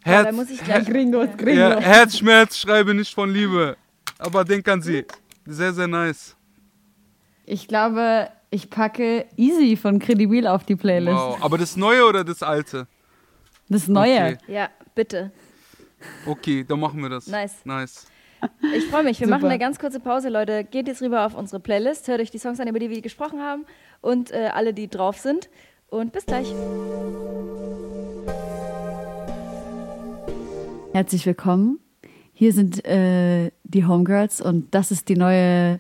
[0.06, 0.86] Ja, da muss ich gleich.
[0.86, 1.60] Gringo ist Gringo.
[1.60, 3.76] ja, Herzschmerz, schreibe nicht von Liebe.
[4.20, 5.06] Aber denk an sie.
[5.46, 6.36] Sehr, sehr nice.
[7.46, 11.18] Ich glaube, ich packe Easy von Credibil auf die Playlist.
[11.18, 11.38] Wow.
[11.42, 12.88] Aber das Neue oder das Alte?
[13.70, 14.38] Das Neue.
[14.38, 14.38] Okay.
[14.48, 15.32] Ja, bitte.
[16.26, 17.28] Okay, dann machen wir das.
[17.28, 17.66] Nice.
[17.66, 18.08] Nice.
[18.76, 19.20] Ich freue mich.
[19.20, 19.38] Wir Super.
[19.40, 20.64] machen eine ganz kurze Pause, Leute.
[20.64, 23.42] Geht jetzt rüber auf unsere Playlist, hört euch die Songs an, über die wir gesprochen
[23.42, 23.66] haben
[24.02, 25.50] und äh, alle, die drauf sind.
[25.90, 26.54] Und bis gleich.
[30.94, 31.80] Herzlich willkommen.
[32.34, 35.80] Hier sind äh, die Homegirls und das ist die neue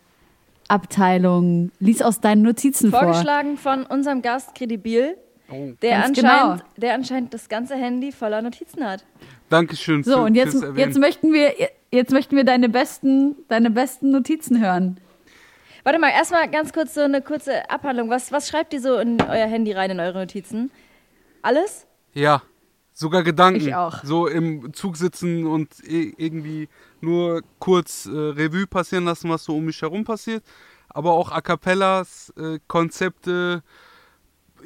[0.67, 1.71] Abteilung.
[1.79, 3.01] Lies aus deinen Notizen vor.
[3.01, 5.17] Vorgeschlagen von unserem Gast Credibil,
[5.49, 5.71] Oh.
[5.81, 6.57] der anscheinend, genau.
[6.77, 9.05] der anscheinend das ganze Handy voller Notizen hat.
[9.49, 11.53] Dankeschön So, für, und jetzt, jetzt, möchten wir,
[11.91, 14.99] jetzt möchten wir deine besten, deine besten Notizen hören.
[15.83, 18.09] Warte mal, erstmal ganz kurz so eine kurze Abhandlung.
[18.09, 20.69] Was, was schreibt ihr so in euer Handy rein, in eure Notizen?
[21.41, 21.87] Alles?
[22.13, 22.41] Ja,
[22.91, 23.61] sogar Gedanken.
[23.61, 24.03] Ich auch.
[24.03, 26.67] So im Zug sitzen und i- irgendwie
[26.99, 30.43] nur kurz äh, Revue passieren lassen, was so um mich herum passiert.
[30.89, 33.63] Aber auch A Cappellas, äh, Konzepte,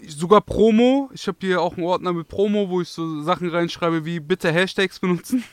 [0.07, 1.09] sogar Promo.
[1.13, 4.51] Ich habe hier auch einen Ordner mit Promo, wo ich so Sachen reinschreibe wie bitte
[4.51, 5.43] Hashtags benutzen.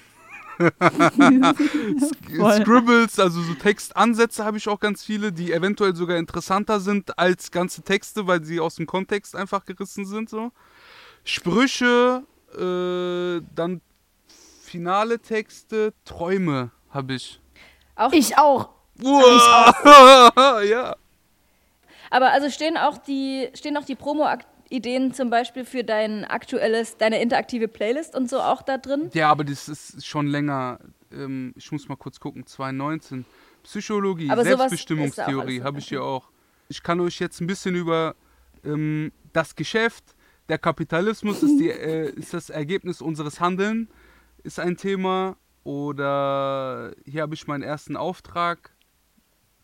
[2.59, 7.53] Scribbles, also so Textansätze habe ich auch ganz viele, die eventuell sogar interessanter sind als
[7.53, 10.29] ganze Texte, weil sie aus dem Kontext einfach gerissen sind.
[10.29, 10.51] So.
[11.23, 12.25] Sprüche,
[12.55, 13.81] äh, dann
[14.63, 17.41] finale Texte, Träume habe ich.
[17.95, 18.71] Auch, Ich auch.
[18.97, 20.65] Wow.
[20.69, 20.97] ja.
[22.11, 27.21] Aber also stehen auch die, stehen auch die Promo-Ideen zum Beispiel für dein aktuelles, deine
[27.21, 29.11] interaktive Playlist und so auch da drin?
[29.15, 30.81] ja, aber das ist schon länger.
[31.13, 32.47] Ähm, ich muss mal kurz gucken.
[32.47, 33.25] 2019.
[33.63, 36.31] Psychologie, Aber Selbstbestimmungstheorie habe ich hier auch.
[36.69, 38.15] Ich kann euch jetzt ein bisschen über
[38.65, 40.05] ähm, das Geschäft,
[40.49, 43.89] der Kapitalismus ist, die, äh, ist das Ergebnis unseres Handelns,
[44.43, 45.37] ist ein Thema.
[45.65, 48.71] Oder hier habe ich meinen ersten Auftrag.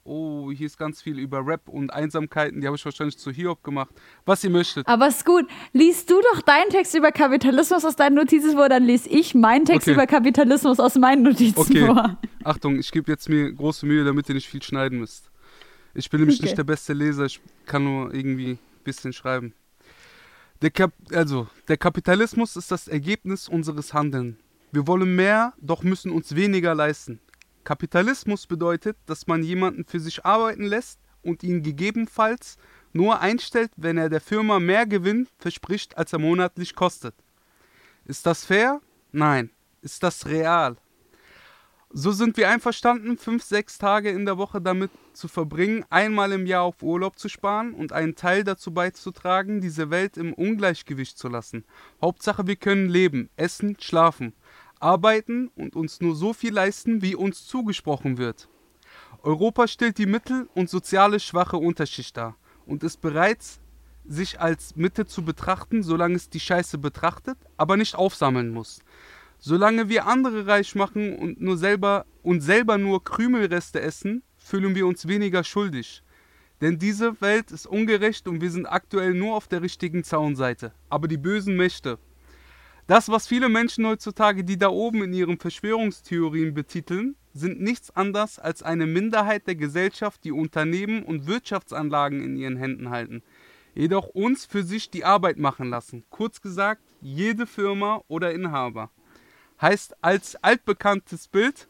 [0.06, 2.60] Oh, hier ist ganz viel über Rap und Einsamkeiten.
[2.60, 3.88] Die habe ich wahrscheinlich zu Hiob gemacht.
[4.26, 4.86] Was ihr möchtet.
[4.86, 5.46] Aber ist gut.
[5.72, 9.64] Liest du doch deinen Text über Kapitalismus aus deinen Notizen vor, dann lese ich meinen
[9.64, 9.94] Text Okay.
[9.94, 11.86] über Kapitalismus aus meinen Notizen Okay.
[11.86, 12.18] vor.
[12.44, 15.30] Achtung, ich gebe jetzt mir große Mühe, damit ihr nicht viel schneiden müsst.
[15.94, 16.46] Ich bin nämlich Okay.
[16.46, 19.54] nicht der beste Leser, ich kann nur irgendwie ein bisschen schreiben.
[20.60, 24.36] Der Kap also, der Kapitalismus ist das Ergebnis unseres Handelns.
[24.70, 27.20] Wir wollen mehr, doch müssen uns weniger leisten.
[27.64, 32.58] Kapitalismus bedeutet, dass man jemanden für sich arbeiten lässt und ihn gegebenenfalls
[32.92, 37.14] nur einstellt, wenn er der Firma mehr Gewinn verspricht, als er monatlich kostet.
[38.04, 38.80] Ist das fair?
[39.12, 39.50] Nein.
[39.82, 40.76] Ist das real?
[41.96, 46.44] So sind wir einverstanden, fünf, sechs Tage in der Woche damit zu verbringen, einmal im
[46.44, 51.28] Jahr auf Urlaub zu sparen und einen Teil dazu beizutragen, diese Welt im Ungleichgewicht zu
[51.28, 51.64] lassen.
[52.02, 54.32] Hauptsache, wir können leben, essen, schlafen,
[54.84, 58.48] arbeiten und uns nur so viel leisten, wie uns zugesprochen wird.
[59.22, 63.42] Europa stellt die Mittel- und soziale schwache Unterschicht dar und ist bereit,
[64.06, 68.80] sich als Mitte zu betrachten, solange es die Scheiße betrachtet, aber nicht aufsammeln muss.
[69.38, 74.86] Solange wir andere reich machen und nur selber und selber nur Krümelreste essen, fühlen wir
[74.86, 76.02] uns weniger schuldig.
[76.60, 80.72] Denn diese Welt ist ungerecht und wir sind aktuell nur auf der richtigen Zaunseite.
[80.90, 81.98] Aber die bösen Mächte.
[82.86, 88.38] Das, was viele Menschen heutzutage, die da oben in ihren Verschwörungstheorien betiteln, sind nichts anderes
[88.38, 93.22] als eine Minderheit der Gesellschaft, die Unternehmen und Wirtschaftsanlagen in ihren Händen halten.
[93.74, 96.04] Jedoch uns für sich die Arbeit machen lassen.
[96.10, 98.90] Kurz gesagt, jede Firma oder Inhaber
[99.60, 101.68] heißt als altbekanntes Bild,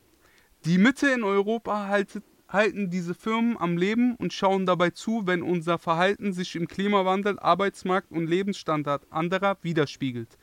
[0.65, 5.43] die Mitte in Europa haltet, halten diese Firmen am Leben und schauen dabei zu, wenn
[5.43, 10.39] unser Verhalten sich im Klimawandel, Arbeitsmarkt und Lebensstandard anderer widerspiegelt.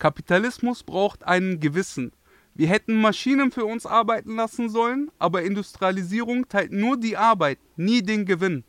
[0.00, 2.10] Kapitalismus braucht einen Gewissen.
[2.54, 8.02] Wir hätten Maschinen für uns arbeiten lassen sollen, aber Industrialisierung teilt nur die Arbeit, nie
[8.02, 8.64] den Gewinn.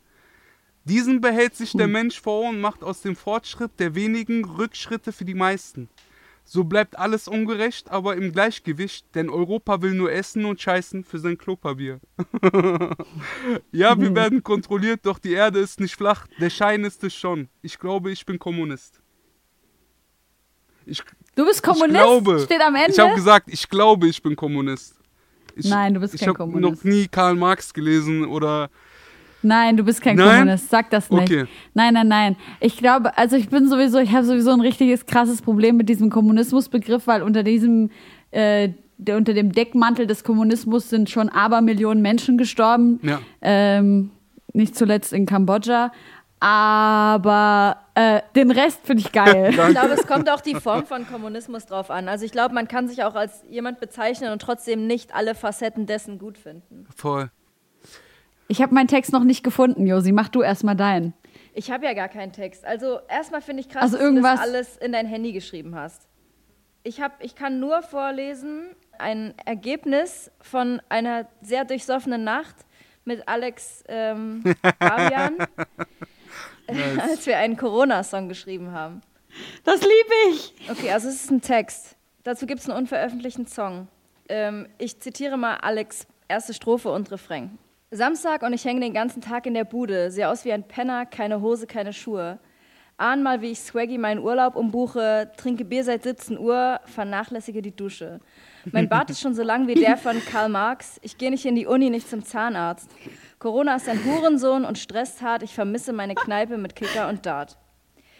[0.84, 5.24] Diesen behält sich der Mensch vor und macht aus dem Fortschritt der wenigen Rückschritte für
[5.24, 5.88] die meisten.
[6.44, 11.18] So bleibt alles ungerecht, aber im Gleichgewicht, denn Europa will nur essen und scheißen für
[11.18, 12.00] sein Klopapier.
[13.72, 16.26] ja, wir werden kontrolliert, doch die Erde ist nicht flach.
[16.40, 17.48] Der Schein ist es schon.
[17.62, 19.00] Ich glaube, ich bin Kommunist.
[20.84, 21.02] Ich,
[21.34, 21.94] du bist Kommunist?
[21.94, 22.92] Ich glaube, Steht am Ende?
[22.92, 24.96] Ich habe gesagt, ich glaube, ich bin Kommunist.
[25.54, 26.62] Ich, Nein, du bist kein Kommunist.
[26.62, 28.70] Ich habe noch nie Karl Marx gelesen oder
[29.42, 30.40] Nein, du bist kein nein?
[30.40, 30.70] Kommunist.
[30.70, 31.22] Sag das nicht.
[31.22, 31.44] Okay.
[31.74, 32.36] Nein, nein, nein.
[32.60, 36.10] Ich glaube, also ich bin sowieso, ich habe sowieso ein richtiges krasses Problem mit diesem
[36.10, 37.90] Kommunismusbegriff, weil unter diesem,
[38.30, 38.70] äh,
[39.08, 43.00] unter dem Deckmantel des Kommunismus sind schon Abermillionen Menschen gestorben.
[43.02, 43.20] Ja.
[43.40, 44.10] Ähm,
[44.52, 45.92] nicht zuletzt in Kambodscha.
[46.42, 49.50] Aber äh, den Rest finde ich geil.
[49.50, 52.08] ich glaube, es kommt auch die Form von Kommunismus drauf an.
[52.08, 55.86] Also ich glaube, man kann sich auch als jemand bezeichnen und trotzdem nicht alle Facetten
[55.86, 56.88] dessen gut finden.
[56.96, 57.30] Voll.
[58.48, 60.10] Ich habe meinen Text noch nicht gefunden, Josi.
[60.10, 61.14] Mach du erstmal deinen.
[61.54, 62.64] Ich habe ja gar keinen Text.
[62.64, 66.08] Also erstmal finde ich krass, also dass du das alles in dein Handy geschrieben hast.
[66.82, 72.56] Ich, hab, ich kann nur vorlesen ein Ergebnis von einer sehr durchsoffenen Nacht
[73.04, 74.42] mit Alex ähm,
[74.80, 75.36] Fabian,
[76.72, 76.98] nice.
[76.98, 79.00] als wir einen Corona-Song geschrieben haben.
[79.64, 80.54] Das liebe ich.
[80.70, 81.96] Okay, also es ist ein Text.
[82.24, 83.88] Dazu gibt es einen unveröffentlichten Song.
[84.28, 87.58] Ähm, ich zitiere mal Alex erste Strophe und Refrain.
[87.90, 91.04] Samstag und ich hänge den ganzen Tag in der Bude, sehe aus wie ein Penner,
[91.04, 92.38] keine Hose, keine Schuhe.
[92.96, 97.74] Ahn mal, wie ich Swaggy meinen Urlaub umbuche, trinke Bier seit 17 Uhr, vernachlässige die
[97.74, 98.20] Dusche.
[98.70, 101.00] Mein Bart ist schon so lang wie der von Karl Marx.
[101.02, 102.88] Ich gehe nicht in die Uni, nicht zum Zahnarzt.
[103.42, 105.42] Corona ist ein Hurensohn und stresst hart.
[105.42, 107.58] Ich vermisse meine Kneipe mit Kicker und Dart.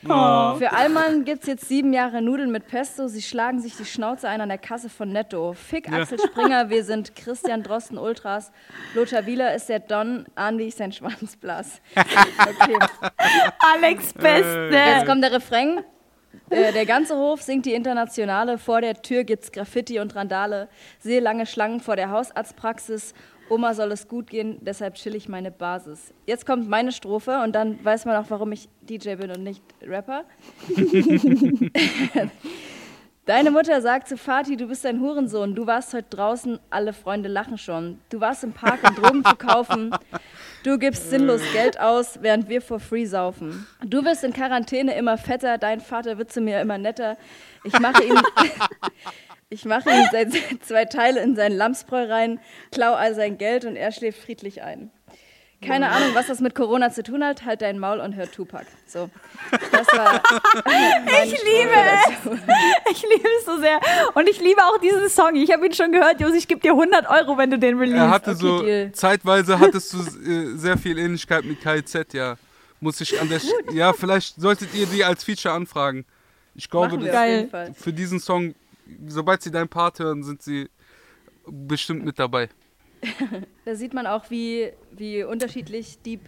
[0.05, 0.57] Oh.
[0.57, 3.07] Für Allmann gibt es jetzt sieben Jahre Nudeln mit Pesto.
[3.07, 5.53] Sie schlagen sich die Schnauze ein an der Kasse von Netto.
[5.53, 5.99] Fick ja.
[5.99, 8.51] Axel Springer, wir sind Christian Drosten Ultras.
[8.97, 11.81] Lothar Wieler ist der Don, Andi ist sein Schwanzblas.
[11.95, 12.79] Okay.
[13.61, 14.71] Alex Beste.
[14.73, 15.85] Jetzt kommt der Refrain.
[16.51, 18.59] Äh, der ganze Hof singt die Internationale.
[18.59, 20.69] Vor der Tür gibt's Graffiti und Randale.
[20.99, 23.15] Sehe lange Schlangen vor der Hausarztpraxis.
[23.49, 26.15] Oma soll es gut gehen, deshalb chill ich meine Basis.
[26.27, 29.63] Jetzt kommt meine Strophe und dann weiß man auch, warum ich DJ bin und nicht
[29.83, 30.25] Rapper.
[33.25, 35.55] Deine Mutter sagt zu Fatih, du bist ein Hurensohn.
[35.55, 38.01] Du warst heute draußen, alle Freunde lachen schon.
[38.09, 39.95] Du warst im Park, um Drogen zu kaufen.
[40.65, 43.65] Du gibst sinnlos Geld aus, während wir for free saufen.
[43.85, 47.17] Du wirst in Quarantäne immer fetter, dein Vater wird zu mir immer netter.
[47.63, 48.19] Ich mache ihn,
[49.53, 53.93] Ich mache ihm zwei Teile in seinen Lamsbräu rein, klau all sein Geld und er
[53.93, 54.91] schläft friedlich ein.
[55.63, 57.45] Keine Ahnung, was das mit Corona zu tun hat.
[57.45, 58.67] Halt dein Maul und hör Tupac.
[58.87, 59.09] So,
[59.71, 60.21] das war.
[61.25, 62.93] ich liebe es.
[62.93, 63.81] Ich liebe es so sehr.
[64.15, 65.35] Und ich liebe auch diesen Song.
[65.35, 66.35] Ich habe ihn schon gehört, Jos.
[66.35, 67.97] Ich gebe dir 100 Euro, wenn du den release.
[67.97, 68.93] Er hatte okay, so deal.
[68.93, 72.37] zeitweise hattest du äh, sehr viel Ähnlichkeit mit KZ, ja.
[72.81, 73.39] Muss ich an der.
[73.39, 76.05] Sch ja, vielleicht solltet ihr die als Feature anfragen.
[76.55, 78.55] Ich glaube, das, für diesen Song
[79.07, 80.69] sobald sie deinen Part hören, sind sie
[81.47, 82.49] bestimmt mit dabei.
[83.65, 86.21] da sieht man auch, wie, wie unterschiedlich deep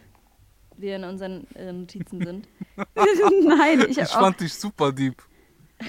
[0.77, 2.49] wir in unseren äh, Notizen sind.
[3.45, 5.23] Nein, ich, ich fand dich super deep.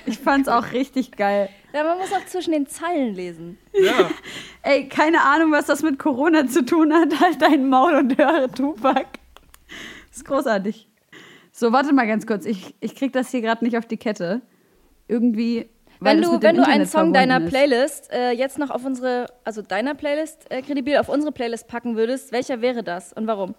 [0.05, 1.49] Ich fand's auch richtig geil.
[1.73, 3.57] Ja, man muss auch zwischen den Zeilen lesen.
[3.73, 4.09] Ja.
[4.63, 7.19] Ey, keine Ahnung, was das mit Corona zu tun hat.
[7.19, 9.07] Halt dein Maul und höre Tupac.
[10.09, 10.89] Das ist großartig.
[11.51, 12.45] So, warte mal ganz kurz.
[12.45, 14.41] Ich, ich krieg das hier gerade nicht auf die Kette.
[15.07, 15.69] Irgendwie.
[15.99, 17.49] Wenn du, wenn du einen Song deiner ist.
[17.49, 21.95] Playlist äh, jetzt noch auf unsere, also deiner Playlist, äh, kredibil, auf unsere Playlist packen
[21.95, 23.55] würdest, welcher wäre das und warum?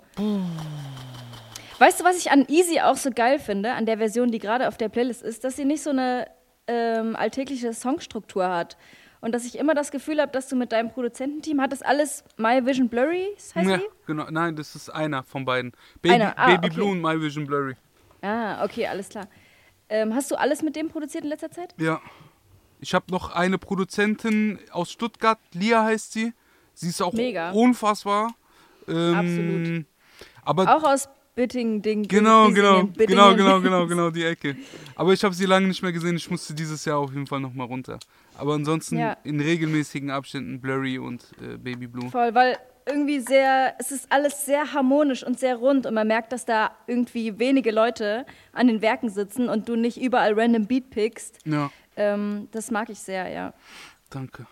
[1.79, 4.69] Weißt du, was ich an Easy auch so geil finde, an der Version, die gerade
[4.69, 6.27] auf der Playlist ist, dass sie nicht so eine
[6.67, 8.77] ähm, alltägliche Songstruktur hat.
[9.21, 12.23] Und dass ich immer das Gefühl habe, dass du mit deinem Produzententeam, hat das alles
[12.37, 13.85] My Vision Blurry, heißt ja, die?
[14.07, 14.27] genau.
[14.31, 15.73] Nein, das ist einer von beiden.
[16.01, 16.75] Baby, ah, Baby okay.
[16.75, 17.75] Blue und My Vision Blurry.
[18.23, 19.27] Ah, okay, alles klar.
[19.89, 21.75] Ähm, hast du alles mit dem produziert in letzter Zeit?
[21.79, 22.01] Ja.
[22.81, 26.33] Ich habe noch eine Produzentin aus Stuttgart, Lia heißt sie.
[26.75, 27.53] Sie ist auch Mega.
[27.53, 28.35] unfassbar.
[28.87, 29.87] Ähm, Absolut.
[30.45, 34.57] Aber auch aus Bitting, Ding, Genau, genau, genau, genau, genau, genau, die Ecke.
[34.95, 36.17] Aber ich habe sie lange nicht mehr gesehen.
[36.17, 37.99] Ich musste dieses Jahr auf jeden Fall noch mal runter.
[38.39, 39.19] Aber ansonsten ja.
[39.23, 42.11] in regelmäßigen Abständen Blurry und äh, Baby Blue.
[42.11, 42.57] Voll, weil
[42.87, 46.71] irgendwie sehr, es ist alles sehr harmonisch und sehr rund und man merkt, dass da
[46.87, 51.41] irgendwie wenige Leute an den Werken sitzen und du nicht überall random Beat pickst.
[51.45, 51.71] Ja.
[51.97, 53.55] Ähm, das mag ich sehr, ja.
[54.11, 54.47] Danke.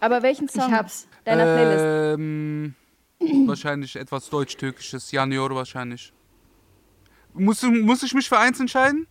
[0.00, 1.08] Aber welchen Song ich hab's.
[1.24, 2.18] deiner Playlist?
[2.18, 2.74] Ähm,
[3.46, 6.12] wahrscheinlich etwas deutsch-türkisches, Janior wahrscheinlich.
[7.34, 9.06] Muss, muss ich mich für eins entscheiden?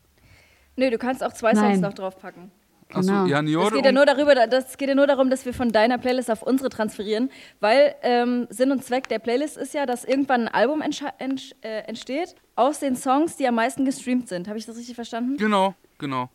[0.75, 1.73] Nö, du kannst auch zwei Nein.
[1.73, 2.51] Songs noch draufpacken.
[2.89, 3.13] Genau.
[3.13, 3.67] Achso, ja, Nior.
[3.67, 6.29] Es geht ja nur darüber, das geht ja nur darum, dass wir von deiner Playlist
[6.29, 10.53] auf unsere transferieren, weil ähm, Sinn und Zweck der Playlist ist ja, dass irgendwann ein
[10.53, 14.47] Album ent äh, entsteht aus den Songs, die am meisten gestreamt sind.
[14.47, 15.37] Habe ich das richtig verstanden?
[15.37, 16.29] Genau, genau.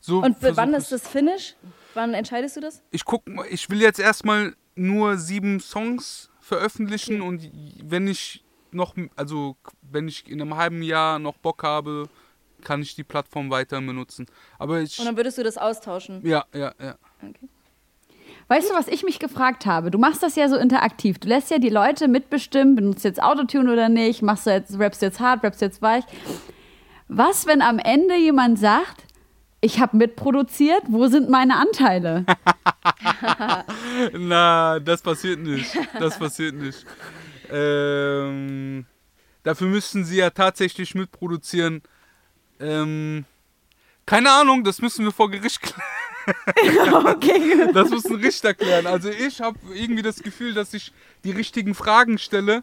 [0.00, 1.54] So und wann ist das Finish?
[1.94, 2.82] Wann entscheidest du das?
[2.90, 7.28] Ich guck, ich will jetzt erstmal nur sieben Songs veröffentlichen okay.
[7.28, 7.50] und
[7.84, 12.08] wenn ich noch, also wenn ich in einem halben Jahr noch Bock habe,
[12.62, 14.26] kann ich die Plattform weiter benutzen.
[14.58, 16.26] Aber ich, Und dann würdest du das austauschen?
[16.26, 16.96] Ja, ja, ja.
[17.22, 17.48] Okay.
[18.48, 19.90] Weißt du, was ich mich gefragt habe?
[19.92, 21.18] Du machst das ja so interaktiv.
[21.18, 25.02] Du lässt ja die Leute mitbestimmen, benutzt jetzt Autotune oder nicht, machst du jetzt, rappst
[25.02, 26.04] jetzt hart, rappst jetzt weich.
[27.06, 29.04] Was, wenn am Ende jemand sagt,
[29.60, 32.24] ich habe mitproduziert, wo sind meine Anteile?
[34.12, 35.76] Na, das passiert nicht.
[35.98, 36.86] Das passiert nicht.
[37.50, 38.86] Ähm,
[39.42, 41.82] dafür müssten sie ja tatsächlich mitproduzieren.
[42.58, 43.24] Ähm,
[44.06, 47.06] keine Ahnung, das müssen wir vor Gericht klären.
[47.06, 47.70] okay.
[47.72, 48.86] Das muss ein Richter klären.
[48.86, 50.92] Also ich habe irgendwie das Gefühl, dass ich
[51.24, 52.62] die richtigen Fragen stelle.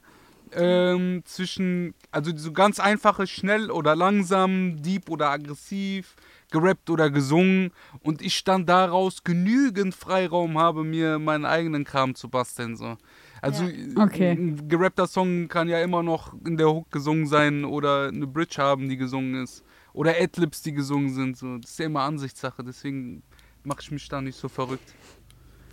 [0.53, 6.15] Ähm, zwischen, also so ganz einfache, schnell oder langsam, deep oder aggressiv,
[6.51, 7.71] gerappt oder gesungen
[8.01, 12.75] und ich dann daraus genügend Freiraum habe, mir meinen eigenen Kram zu basteln.
[12.75, 12.97] So.
[13.41, 14.03] Also ja.
[14.03, 14.31] okay.
[14.31, 18.55] ein gerappter Song kann ja immer noch in der Hook gesungen sein oder eine Bridge
[18.57, 21.37] haben, die gesungen ist oder Adlibs, die gesungen sind.
[21.37, 21.57] So.
[21.57, 23.23] Das ist ja immer Ansichtssache, deswegen
[23.63, 24.93] mache ich mich da nicht so verrückt.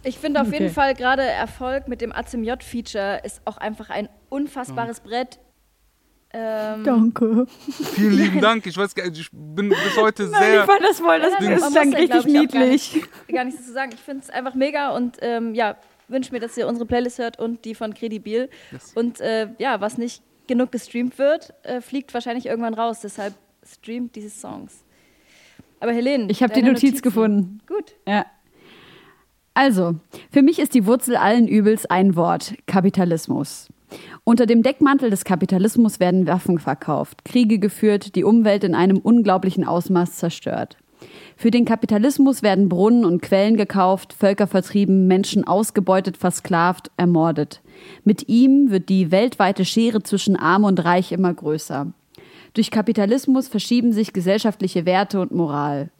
[0.03, 0.59] Ich finde auf okay.
[0.59, 5.05] jeden Fall gerade Erfolg mit dem ACMJ-Feature ist auch einfach ein unfassbares ja.
[5.05, 5.39] Brett.
[6.37, 7.47] Ähm Danke.
[7.95, 8.67] Vielen lieben Dank.
[8.67, 10.61] Ich weiß gar nicht, ich bin bis heute Nein, sehr.
[10.61, 12.93] Ich fand das wohl, das ja, ist dann richtig niedlich.
[12.93, 13.93] Gar nicht, gar nichts zu sagen.
[13.95, 15.77] Ich finde es einfach mega und ähm, ja,
[16.09, 18.51] wünsche mir, dass ihr unsere Playlist hört und die von Credibil.
[18.73, 18.93] Yes.
[18.95, 23.01] Und äh, ja, was nicht genug gestreamt wird, äh, fliegt wahrscheinlich irgendwann raus.
[23.01, 24.85] Deshalb streamt diese Songs.
[25.79, 27.03] Aber Helene, ich habe die Notiz Notizen.
[27.03, 27.61] gefunden.
[27.67, 27.95] Gut.
[28.09, 28.27] Ja.
[29.55, 29.95] Also,
[30.33, 33.69] für mich ist die Wurzel allen Übels ein Wort: Kapitalismus.
[34.25, 39.65] Unter dem Deckmantel des Kapitalismus werden Waffen verkauft, Kriege geführt, die Umwelt in einem unglaublichen
[39.65, 40.77] Ausmaß zerstört.
[41.37, 47.61] Für den Kapitalismus werden Brunnen und Quellen gekauft, Völker vertrieben, Menschen ausgebeutet, versklavt, ermordet.
[48.05, 51.93] Mit ihm wird die weltweite Schere zwischen Arm und Reich immer größer.
[52.55, 55.91] Durch Kapitalismus verschieben sich gesellschaftliche Werte und Moral.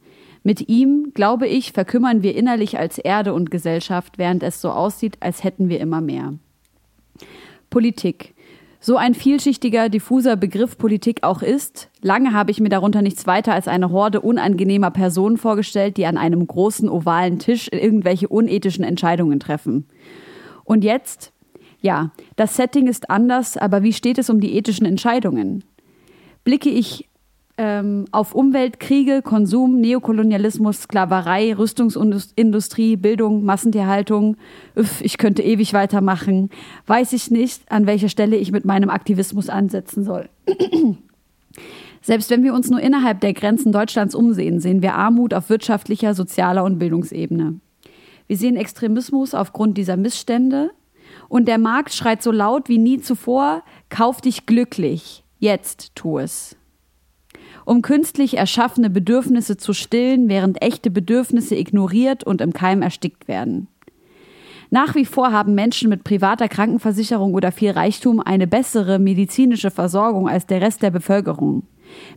[0.45, 5.17] Mit ihm, glaube ich, verkümmern wir innerlich als Erde und Gesellschaft, während es so aussieht,
[5.21, 6.35] als hätten wir immer mehr.
[7.75, 8.35] Politik.
[8.81, 13.53] So ein vielschichtiger, diffuser Begriff Politik auch ist, lange habe ich mir darunter nichts weiter
[13.53, 19.41] als eine Horde unangenehmer Personen vorgestellt, die an einem großen ovalen Tisch irgendwelche unethischen Entscheidungen
[19.41, 19.89] treffen.
[20.65, 21.33] Und jetzt?
[21.81, 25.65] Ja, das Setting ist anders, aber wie steht es um die ethischen Entscheidungen?
[26.45, 27.09] blicke ich
[27.57, 34.37] ähm, auf Umwelt, Kriege, Konsum, Neokolonialismus, Sklaverei, Rüstungsindustrie, Bildung, Massentierhaltung.
[34.77, 36.51] Üff, ich könnte ewig weitermachen.
[36.87, 40.29] Weiß ich nicht, an welcher Stelle ich mit meinem Aktivismus ansetzen soll.
[42.03, 46.15] Selbst wenn wir uns nur innerhalb der Grenzen Deutschlands umsehen, sehen wir Armut auf wirtschaftlicher,
[46.15, 47.61] sozialer und Bildungsebene.
[48.27, 50.71] Wir sehen Extremismus aufgrund dieser Missstände.
[51.29, 55.25] Und der Markt schreit so laut wie nie zuvor, kauf dich glücklich.
[55.39, 56.57] Jetzt tu es.
[57.65, 63.69] Um künstlich erschaffene Bedürfnisse zu stillen, während echte Bedürfnisse ignoriert und im Keim erstickt werden.
[64.71, 70.29] Nach wie vor haben Menschen mit privater Krankenversicherung oder viel Reichtum eine bessere medizinische Versorgung
[70.29, 71.63] als der Rest der Bevölkerung.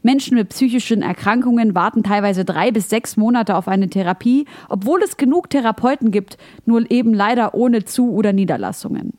[0.01, 5.17] Menschen mit psychischen Erkrankungen warten teilweise drei bis sechs Monate auf eine Therapie, obwohl es
[5.17, 9.13] genug Therapeuten gibt, nur eben leider ohne Zu- oder Niederlassungen.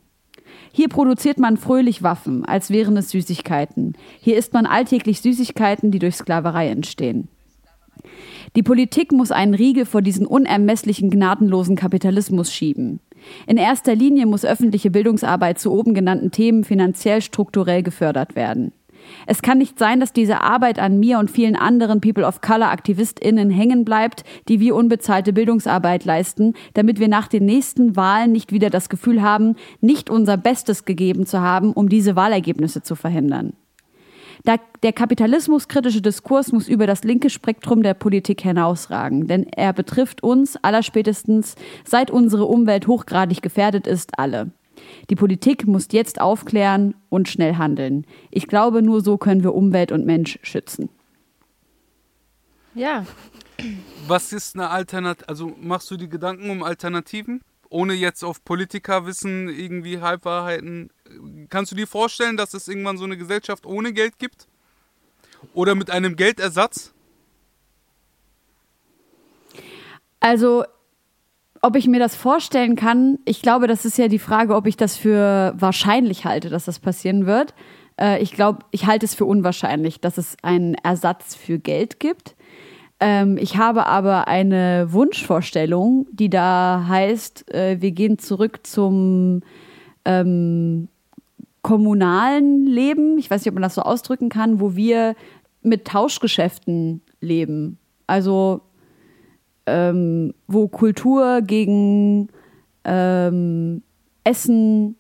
[0.79, 3.95] Hier produziert man fröhlich Waffen, als wären es Süßigkeiten.
[4.21, 7.27] Hier isst man alltäglich Süßigkeiten, die durch Sklaverei entstehen.
[8.55, 13.01] Die Politik muss einen Riegel vor diesen unermesslichen, gnadenlosen Kapitalismus schieben.
[13.49, 18.71] In erster Linie muss öffentliche Bildungsarbeit zu oben genannten Themen finanziell strukturell gefördert werden.
[19.27, 22.71] Es kann nicht sein, dass diese Arbeit an mir und vielen anderen People of Color
[22.71, 28.53] AktivistInnen hängen bleibt, die wir unbezahlte Bildungsarbeit leisten, damit wir nach den nächsten Wahlen nicht
[28.53, 33.53] wieder das Gefühl haben, nicht unser Bestes gegeben zu haben, um diese Wahlergebnisse zu verhindern.
[34.83, 40.57] Der kapitalismuskritische Diskurs muss über das linke Spektrum der Politik hinausragen, denn er betrifft uns
[40.57, 44.53] allerspätestens, seit unsere Umwelt hochgradig gefährdet ist, alle.
[45.11, 48.07] Die Politik muss jetzt aufklären und schnell handeln.
[48.31, 50.89] Ich glaube, nur so können wir Umwelt und Mensch schützen.
[52.75, 53.07] Ja.
[54.07, 55.29] Was ist eine Alternative?
[55.29, 57.41] Also machst du die Gedanken um Alternativen?
[57.71, 60.91] Ohne jetzt auf Politikerwissen irgendwie Halbwahrheiten.
[61.51, 64.49] Kannst du dir vorstellen, dass es irgendwann so eine Gesellschaft ohne Geld gibt?
[65.53, 66.95] Oder mit einem Geldersatz?
[70.21, 70.65] Also
[71.63, 74.77] ob ich mir das vorstellen kann, ich glaube, das ist ja die Frage, ob ich
[74.77, 77.55] das für wahrscheinlich halte, dass das passieren wird.
[78.01, 82.37] Äh, ich glaube, ich halte es für unwahrscheinlich, dass es einen Ersatz für Geld gibt.
[83.01, 89.43] Ähm, ich habe aber eine Wunschvorstellung, die da heißt, äh, wir gehen zurück zum
[90.05, 90.89] ähm,
[91.63, 93.19] kommunalen Leben.
[93.19, 95.15] Ich weiß nicht, ob man das so ausdrücken kann, wo wir
[95.63, 97.79] mit Tauschgeschäften leben.
[98.07, 98.63] Also
[99.69, 102.29] ähm, wo Kultur gegen
[102.85, 103.83] ähm,
[104.25, 104.97] Essen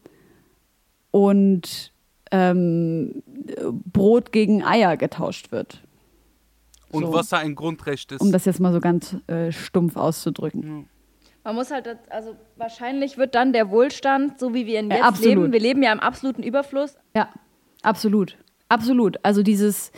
[1.11, 1.93] und
[2.31, 3.23] ähm,
[3.93, 5.83] Brot gegen Eier getauscht wird.
[6.91, 7.13] Und so.
[7.13, 8.21] was da ein Grundrecht ist.
[8.21, 10.63] Um das jetzt mal so ganz äh, stumpf auszudrücken.
[10.63, 10.85] Ja.
[11.45, 15.29] Man muss halt, also wahrscheinlich wird dann der Wohlstand, so wie wir ihn jetzt ja,
[15.29, 16.97] leben, wir leben ja im absoluten Überfluss.
[17.17, 17.31] Ja,
[17.83, 18.37] absolut.
[18.69, 19.17] Absolut.
[19.23, 19.93] Also dieses,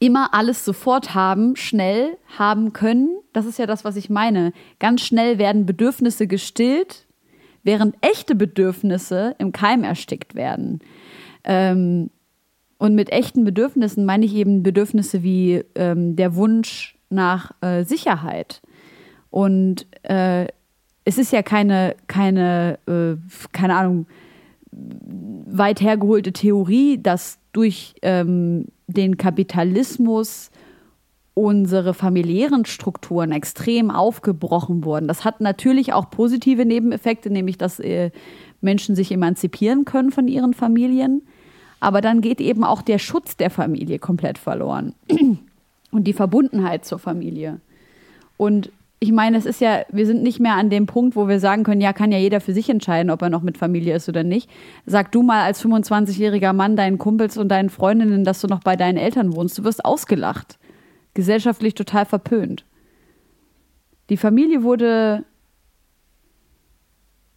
[0.00, 3.16] immer alles sofort haben, schnell haben können.
[3.32, 4.52] Das ist ja das, was ich meine.
[4.78, 7.06] Ganz schnell werden Bedürfnisse gestillt,
[7.62, 10.80] während echte Bedürfnisse im Keim erstickt werden.
[11.44, 12.10] Ähm,
[12.78, 18.60] und mit echten Bedürfnissen meine ich eben Bedürfnisse wie ähm, der Wunsch nach äh, Sicherheit.
[19.30, 20.46] Und äh,
[21.04, 23.16] es ist ja keine, keine, äh,
[23.52, 24.06] keine Ahnung,
[24.70, 30.50] weit hergeholte Theorie, dass durch ähm, den Kapitalismus
[31.34, 35.06] unsere familiären Strukturen extrem aufgebrochen wurden.
[35.06, 38.10] Das hat natürlich auch positive Nebeneffekte, nämlich dass äh,
[38.62, 41.20] Menschen sich emanzipieren können von ihren Familien.
[41.78, 44.94] Aber dann geht eben auch der Schutz der Familie komplett verloren
[45.90, 47.60] und die Verbundenheit zur Familie.
[48.38, 51.38] Und ich meine, es ist ja, wir sind nicht mehr an dem Punkt, wo wir
[51.38, 54.08] sagen können, ja, kann ja jeder für sich entscheiden, ob er noch mit Familie ist
[54.08, 54.50] oder nicht.
[54.86, 58.74] Sag du mal als 25-jähriger Mann deinen Kumpels und deinen Freundinnen, dass du noch bei
[58.76, 59.58] deinen Eltern wohnst.
[59.58, 60.58] Du wirst ausgelacht.
[61.12, 62.64] Gesellschaftlich total verpönt.
[64.08, 65.24] Die Familie wurde,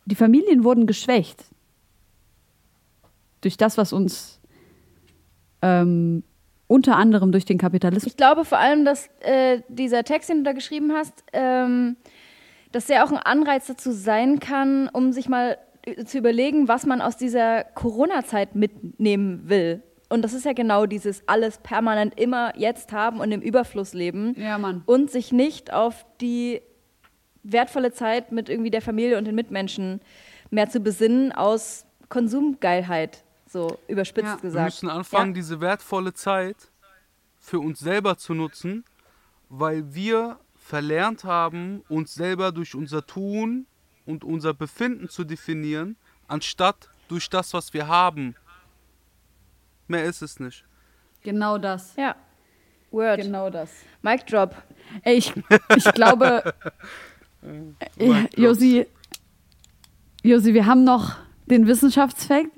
[0.05, 1.43] die Familien wurden geschwächt.
[3.41, 4.39] Durch das, was uns
[5.61, 6.23] ähm,
[6.69, 8.11] unter anderem durch den Kapitalismus.
[8.11, 11.97] Ich glaube vor allem, dass äh, dieser Text, den du da geschrieben hast, ähm,
[12.71, 15.57] dass der auch ein Anreiz dazu sein kann, um sich mal
[16.05, 19.81] zu überlegen, was man aus dieser Corona-Zeit mitnehmen will.
[20.09, 24.35] Und das ist ja genau dieses alles permanent immer jetzt haben und im Überfluss leben.
[24.37, 24.83] Ja, Mann.
[24.85, 26.61] Und sich nicht auf die
[27.41, 30.01] wertvolle Zeit mit irgendwie der Familie und den Mitmenschen
[30.51, 34.35] mehr zu besinnen aus Konsumgeilheit so überspitzt ja.
[34.35, 34.55] gesagt.
[34.55, 35.35] Wir müssen anfangen, ja.
[35.35, 36.71] diese wertvolle Zeit
[37.39, 38.85] für uns selber zu nutzen,
[39.49, 43.65] weil wir verlernt haben, uns selber durch unser Tun
[44.05, 45.97] und unser Befinden zu definieren,
[46.27, 48.35] anstatt durch das, was wir haben.
[49.87, 50.63] Mehr ist es nicht.
[51.23, 51.95] Genau das.
[51.95, 52.15] Ja.
[52.91, 53.21] Word.
[53.21, 53.71] Genau das.
[54.01, 54.55] Mic drop.
[55.03, 55.33] Ey, ich,
[55.75, 56.53] ich glaube,
[57.97, 58.87] äh, Josi,
[60.23, 62.51] Josi, wir haben noch den Wissenschaftsfakt.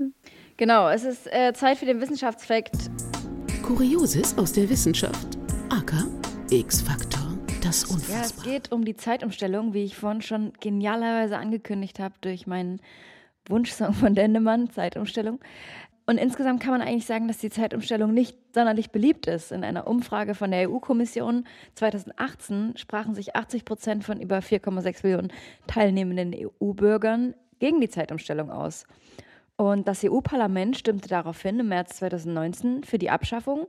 [0.62, 2.76] Genau, es ist äh, Zeit für den Wissenschaftsfakt.
[3.64, 5.40] Kurioses aus der Wissenschaft.
[5.72, 6.06] AK
[6.52, 7.36] X-Faktor.
[7.64, 8.16] Das Unfassbar.
[8.16, 12.80] Ja, es geht um die Zeitumstellung, wie ich vorhin schon genialerweise angekündigt habe durch meinen
[13.48, 15.40] Wunschsong von Dendemann, Zeitumstellung.
[16.06, 19.52] und insgesamt kann man eigentlich sagen, dass die Zeitumstellung nicht sonderlich beliebt ist.
[19.52, 25.34] In einer Umfrage von der EU-Kommission 2018 sprachen sich 80 Prozent von über 4,6 Millionen
[25.66, 28.86] teilnehmenden EU-Bürgern gegen die Zeitumstellung aus.
[29.62, 33.68] Und das EU-Parlament stimmte daraufhin im März 2019 für die Abschaffung.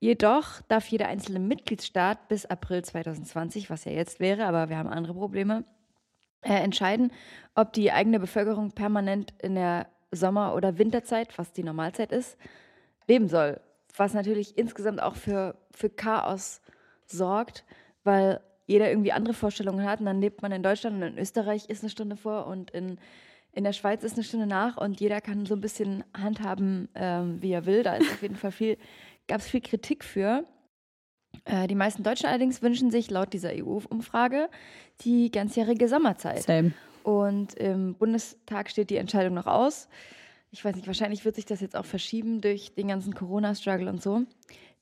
[0.00, 4.88] Jedoch darf jeder einzelne Mitgliedstaat bis April 2020, was ja jetzt wäre, aber wir haben
[4.88, 5.62] andere Probleme,
[6.40, 7.12] äh, entscheiden,
[7.54, 12.36] ob die eigene Bevölkerung permanent in der Sommer- oder Winterzeit, was die Normalzeit ist,
[13.06, 13.60] leben soll.
[13.96, 16.60] Was natürlich insgesamt auch für, für Chaos
[17.06, 17.64] sorgt,
[18.02, 20.00] weil jeder irgendwie andere Vorstellungen hat.
[20.00, 22.98] Und dann lebt man in Deutschland und in Österreich ist eine Stunde vor und in,
[23.52, 27.42] in der Schweiz ist eine Stunde nach und jeder kann so ein bisschen handhaben, ähm,
[27.42, 27.82] wie er will.
[27.82, 28.78] Da ist auf jeden Fall viel,
[29.28, 30.44] gab es viel Kritik für.
[31.44, 34.48] Äh, die meisten Deutschen allerdings wünschen sich laut dieser EU-Umfrage
[35.02, 36.42] die ganzjährige Sommerzeit.
[36.42, 36.72] Same.
[37.02, 39.88] Und im Bundestag steht die Entscheidung noch aus.
[40.52, 44.02] Ich weiß nicht, wahrscheinlich wird sich das jetzt auch verschieben durch den ganzen Corona-Struggle und
[44.02, 44.22] so.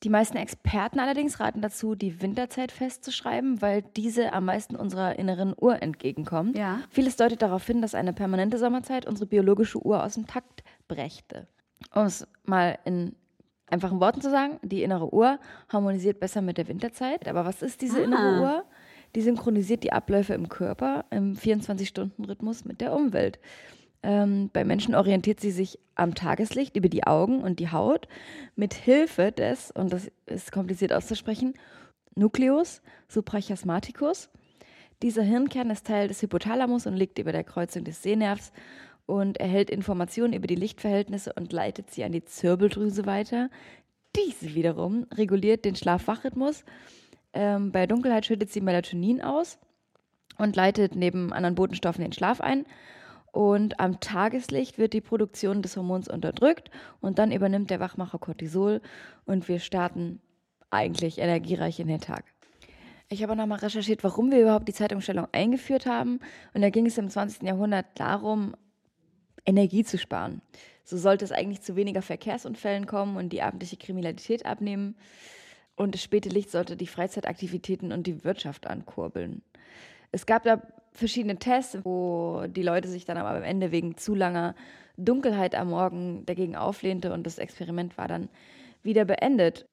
[0.04, 5.54] Die meisten Experten allerdings raten dazu, die Winterzeit festzuschreiben, weil diese am meisten unserer inneren
[5.60, 6.56] Uhr entgegenkommt.
[6.56, 6.78] Ja.
[6.90, 11.48] Vieles deutet darauf hin, dass eine permanente Sommerzeit unsere biologische Uhr aus dem Takt brächte.
[11.94, 13.16] Um es mal in
[13.66, 15.38] einfachen Worten zu sagen, die innere Uhr
[15.68, 17.26] harmonisiert besser mit der Winterzeit.
[17.26, 18.04] Aber was ist diese Ah.
[18.04, 18.64] innere Uhr?
[19.16, 23.38] Die synchronisiert die Abläufe im Körper im 24-Stunden-Rhythmus mit der Umwelt.
[24.02, 28.06] Ähm, bei Menschen orientiert sie sich am Tageslicht über die Augen und die Haut
[28.54, 31.54] mit Hilfe des, und das ist kompliziert auszusprechen,
[32.14, 34.28] Nucleus suprachiasmaticus.
[35.02, 38.52] Dieser Hirnkern ist Teil des Hypothalamus und liegt über der Kreuzung des Sehnervs
[39.06, 43.48] und erhält Informationen über die Lichtverhältnisse und leitet sie an die Zirbeldrüse weiter.
[44.16, 46.64] Diese wiederum reguliert den Schlaf-Wach-Rhythmus.
[47.32, 49.58] Ähm, bei Dunkelheit schüttet sie Melatonin aus
[50.36, 52.66] und leitet neben anderen Botenstoffen den Schlaf ein.
[53.38, 58.80] Und am Tageslicht wird die Produktion des Hormons unterdrückt und dann übernimmt der Wachmacher Cortisol
[59.26, 60.20] und wir starten
[60.70, 62.24] eigentlich energiereich in den Tag.
[63.08, 66.18] Ich habe nochmal recherchiert, warum wir überhaupt die Zeitumstellung eingeführt haben.
[66.52, 67.42] Und da ging es im 20.
[67.42, 68.56] Jahrhundert darum,
[69.46, 70.42] Energie zu sparen.
[70.82, 74.96] So sollte es eigentlich zu weniger Verkehrsunfällen kommen und die abendliche Kriminalität abnehmen.
[75.76, 79.42] Und das späte Licht sollte die Freizeitaktivitäten und die Wirtschaft ankurbeln.
[80.10, 80.60] Es gab da
[80.98, 84.54] verschiedene Tests, wo die Leute sich dann aber am Ende wegen zu langer
[84.96, 88.28] Dunkelheit am Morgen dagegen auflehnte und das Experiment war dann
[88.82, 89.66] wieder beendet,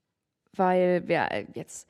[0.54, 1.88] weil wir jetzt,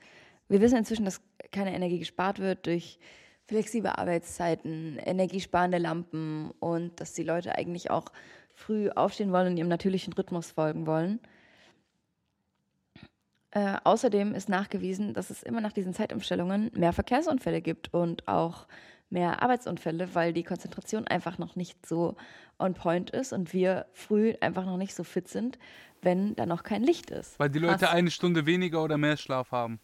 [0.48, 1.20] wir wissen inzwischen, dass
[1.52, 2.98] keine Energie gespart wird durch
[3.46, 8.06] flexible Arbeitszeiten, energiesparende Lampen und dass die Leute eigentlich auch
[8.54, 11.20] früh aufstehen wollen und ihrem natürlichen Rhythmus folgen wollen.
[13.50, 18.66] Äh, außerdem ist nachgewiesen, dass es immer nach diesen Zeitumstellungen mehr Verkehrsunfälle gibt und auch
[19.10, 22.16] mehr Arbeitsunfälle, weil die Konzentration einfach noch nicht so
[22.58, 25.58] on point ist und wir früh einfach noch nicht so fit sind,
[26.02, 27.38] wenn da noch kein Licht ist.
[27.38, 27.92] Weil die Leute Krass.
[27.92, 29.80] eine Stunde weniger oder mehr Schlaf haben.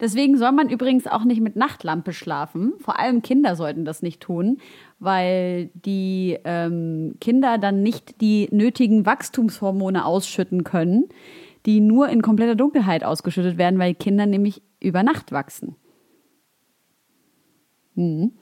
[0.00, 2.74] Deswegen soll man übrigens auch nicht mit Nachtlampe schlafen.
[2.78, 4.58] Vor allem Kinder sollten das nicht tun,
[4.98, 11.08] weil die ähm, Kinder dann nicht die nötigen Wachstumshormone ausschütten können,
[11.64, 15.76] die nur in kompletter Dunkelheit ausgeschüttet werden, weil Kinder nämlich über Nacht wachsen.
[17.94, 18.32] Mhm.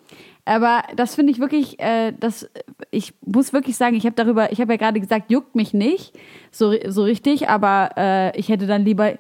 [0.45, 2.49] Aber das finde ich wirklich, äh, das,
[2.91, 6.19] ich muss wirklich sagen, ich habe darüber, ich habe ja gerade gesagt, juckt mich nicht
[6.51, 9.15] so, so richtig, aber äh, ich hätte dann lieber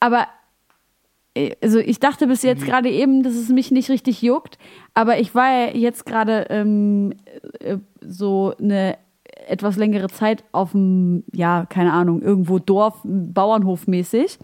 [0.00, 0.26] aber
[1.34, 4.58] äh, also ich dachte bis jetzt gerade eben, dass es mich nicht richtig juckt,
[4.94, 7.14] aber ich war ja jetzt gerade ähm,
[7.60, 8.98] äh, so eine
[9.46, 14.38] etwas längere Zeit auf dem, ja, keine Ahnung, irgendwo Dorf, Bauernhof mäßig.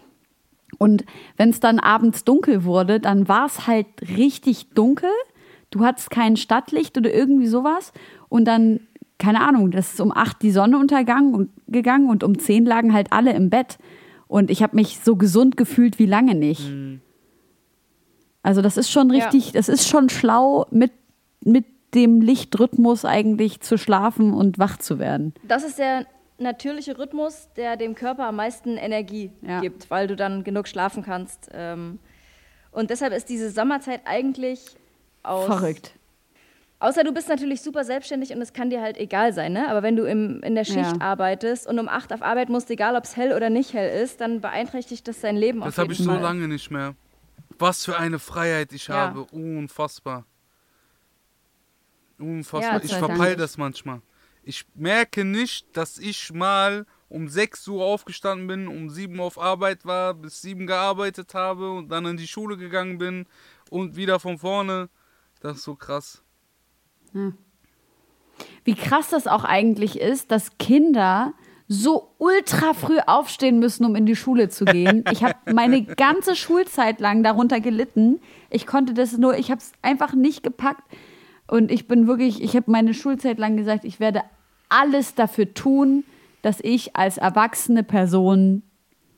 [0.78, 1.04] Und
[1.36, 5.10] wenn es dann abends dunkel wurde, dann war es halt richtig dunkel.
[5.70, 7.92] Du hattest kein Stadtlicht oder irgendwie sowas.
[8.28, 8.80] Und dann,
[9.18, 12.92] keine Ahnung, das ist um acht die Sonne untergegangen und, gegangen und um zehn lagen
[12.94, 13.78] halt alle im Bett.
[14.28, 16.70] Und ich habe mich so gesund gefühlt wie lange nicht.
[18.42, 19.24] Also das ist schon Ja.
[19.24, 20.92] richtig, das ist schon schlau, mit,
[21.44, 21.64] mit
[21.94, 25.34] dem Lichtrhythmus eigentlich zu schlafen und wach zu werden.
[25.42, 26.06] Das ist der
[26.38, 29.60] natürliche Rhythmus, der dem Körper am meisten Energie Ja.
[29.60, 31.48] gibt, weil du dann genug schlafen kannst.
[31.52, 31.98] Ähm,
[32.70, 34.76] und deshalb ist diese Sommerzeit eigentlich
[35.22, 35.46] aus.
[35.46, 35.94] Verrückt.
[36.80, 39.68] Außer du bist natürlich super selbstständig und es kann dir halt egal sein, ne?
[39.68, 41.00] Aber wenn du im, in der Schicht Ja.
[41.00, 44.20] arbeitest und um acht auf Arbeit musst, egal ob es hell oder nicht hell ist,
[44.20, 46.20] dann beeinträchtigt das dein Leben Das habe ich so Fall.
[46.20, 46.94] lange nicht mehr.
[47.58, 48.94] Was für eine Freiheit ich Ja.
[48.94, 49.24] habe.
[49.32, 50.24] Unfassbar.
[52.18, 52.78] Unfassbar.
[52.78, 53.38] Ja, ich Dank.
[53.38, 54.00] das manchmal.
[54.48, 59.38] Ich merke nicht, dass ich mal um 6 Uhr aufgestanden bin, um 7 Uhr auf
[59.38, 63.26] Arbeit war, bis 7 gearbeitet habe und dann in die Schule gegangen bin
[63.68, 64.88] und wieder von vorne.
[65.40, 66.22] Das ist so krass.
[68.64, 71.34] wie krass das auch eigentlich ist, dass Kinder
[71.66, 75.04] so ultra früh aufstehen müssen, um in die Schule zu gehen.
[75.12, 78.18] Ich habe meine ganze Schulzeit lang darunter gelitten.
[78.48, 80.90] Ich konnte das nur, ich habe es einfach nicht gepackt.
[81.48, 84.22] Und ich bin wirklich, ich habe meine Schulzeit lang gesagt, ich werde
[84.68, 86.04] alles dafür tun,
[86.42, 88.62] dass ich als erwachsene Person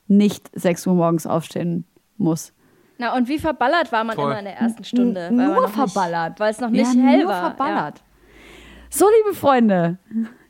[0.09, 1.85] nicht 6 Uhr morgens aufstehen
[2.17, 2.53] muss.
[2.99, 4.31] Na, und wie verballert war man Voll.
[4.31, 5.21] immer in der ersten Stunde?
[5.27, 6.39] N- nur noch nicht- verballert.
[6.41, 7.41] Weil es noch Ja, nicht hell nur war.
[7.55, 8.03] verballert.
[8.91, 9.99] So, liebe Freunde,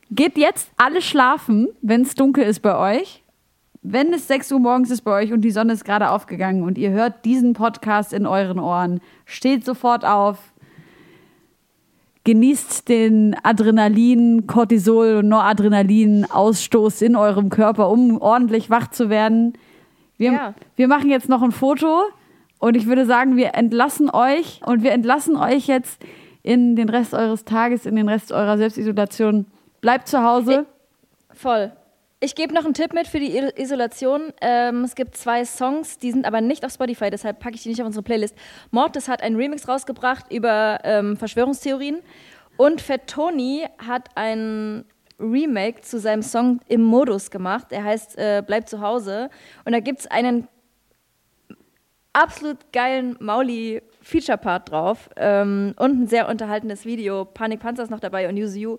[0.09, 3.23] geht jetzt alle schlafen, wenn es dunkel ist bei euch.
[3.83, 6.77] Wenn es 6 Uhr morgens ist bei euch und die Sonne ist gerade aufgegangen und
[6.77, 10.50] ihr hört diesen Podcast in euren Ohren, steht sofort auf,
[12.23, 19.53] genießt den Adrenalin, Cortisol und Noradrenalin-Ausstoß in eurem Körper, um ordentlich wach zu werden.
[20.17, 20.53] Wir, Ja.
[20.75, 22.03] wir machen jetzt noch ein Foto
[22.59, 26.03] und ich würde sagen, wir entlassen euch und wir entlassen euch jetzt
[26.43, 29.45] in den Rest eures Tages, in den Rest eurer Selbstisolation.
[29.81, 30.51] Bleibt zu Hause.
[30.53, 30.65] Ja.
[31.33, 31.71] Voll.
[32.23, 34.31] Ich gebe noch einen Tipp mit für die Isolation.
[34.41, 37.69] Ähm, es gibt zwei Songs, die sind aber nicht auf Spotify, deshalb packe ich die
[37.69, 38.37] nicht auf unsere Playlist.
[38.69, 41.97] Mortis hat einen Remix rausgebracht über ähm, Verschwörungstheorien
[42.57, 44.85] und Fat Tony hat ein
[45.19, 47.71] Remake zu seinem Song im Modus gemacht.
[47.71, 49.31] Der heißt äh, Bleib zu Hause.
[49.65, 50.47] Und da gibt es einen
[52.13, 57.25] absolut geilen Mauli-Feature-Part drauf ähm, und ein sehr unterhaltendes Video.
[57.25, 58.77] Panik Panzer ist noch dabei und Use You.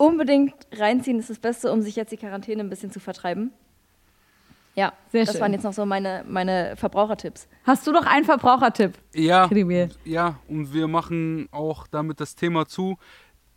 [0.00, 3.52] Unbedingt reinziehen ist das Beste, um sich jetzt die Quarantäne ein bisschen zu vertreiben.
[4.74, 5.42] Ja, Sehr das schön.
[5.42, 7.46] waren jetzt noch so meine, meine Verbrauchertipps.
[7.64, 8.94] Hast du noch einen Verbrauchertipp?
[9.12, 9.90] Ja, Krimil?
[10.04, 12.96] ja, und wir machen auch damit das Thema zu.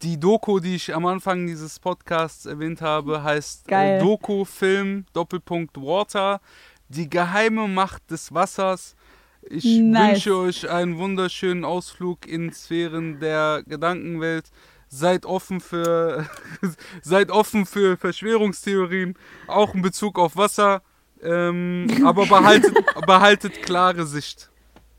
[0.01, 3.99] Die Doku, die ich am Anfang dieses Podcasts erwähnt habe, heißt Geil.
[3.99, 6.41] äh, Doku Film Doppelpunkt Water.
[6.89, 8.97] Die geheime Macht des Wassers.
[9.43, 10.09] Ich Nice.
[10.25, 14.49] wünsche euch einen wunderschönen Ausflug in Sphären der Gedankenwelt
[14.93, 16.29] seid offen für
[17.01, 19.15] seid offen für Verschwörungstheorien,
[19.47, 20.83] auch in Bezug auf Wasser,
[21.21, 22.75] ähm, aber behaltet,
[23.05, 24.49] behaltet klare Sicht.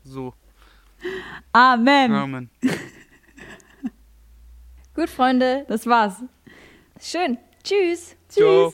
[0.03, 0.33] So.
[1.53, 2.11] Amen.
[2.11, 2.49] Amen.
[4.95, 6.23] Gut, Freunde, das war's.
[7.01, 7.37] Schön.
[7.63, 8.15] Tschüss.
[8.29, 8.73] Tschüss.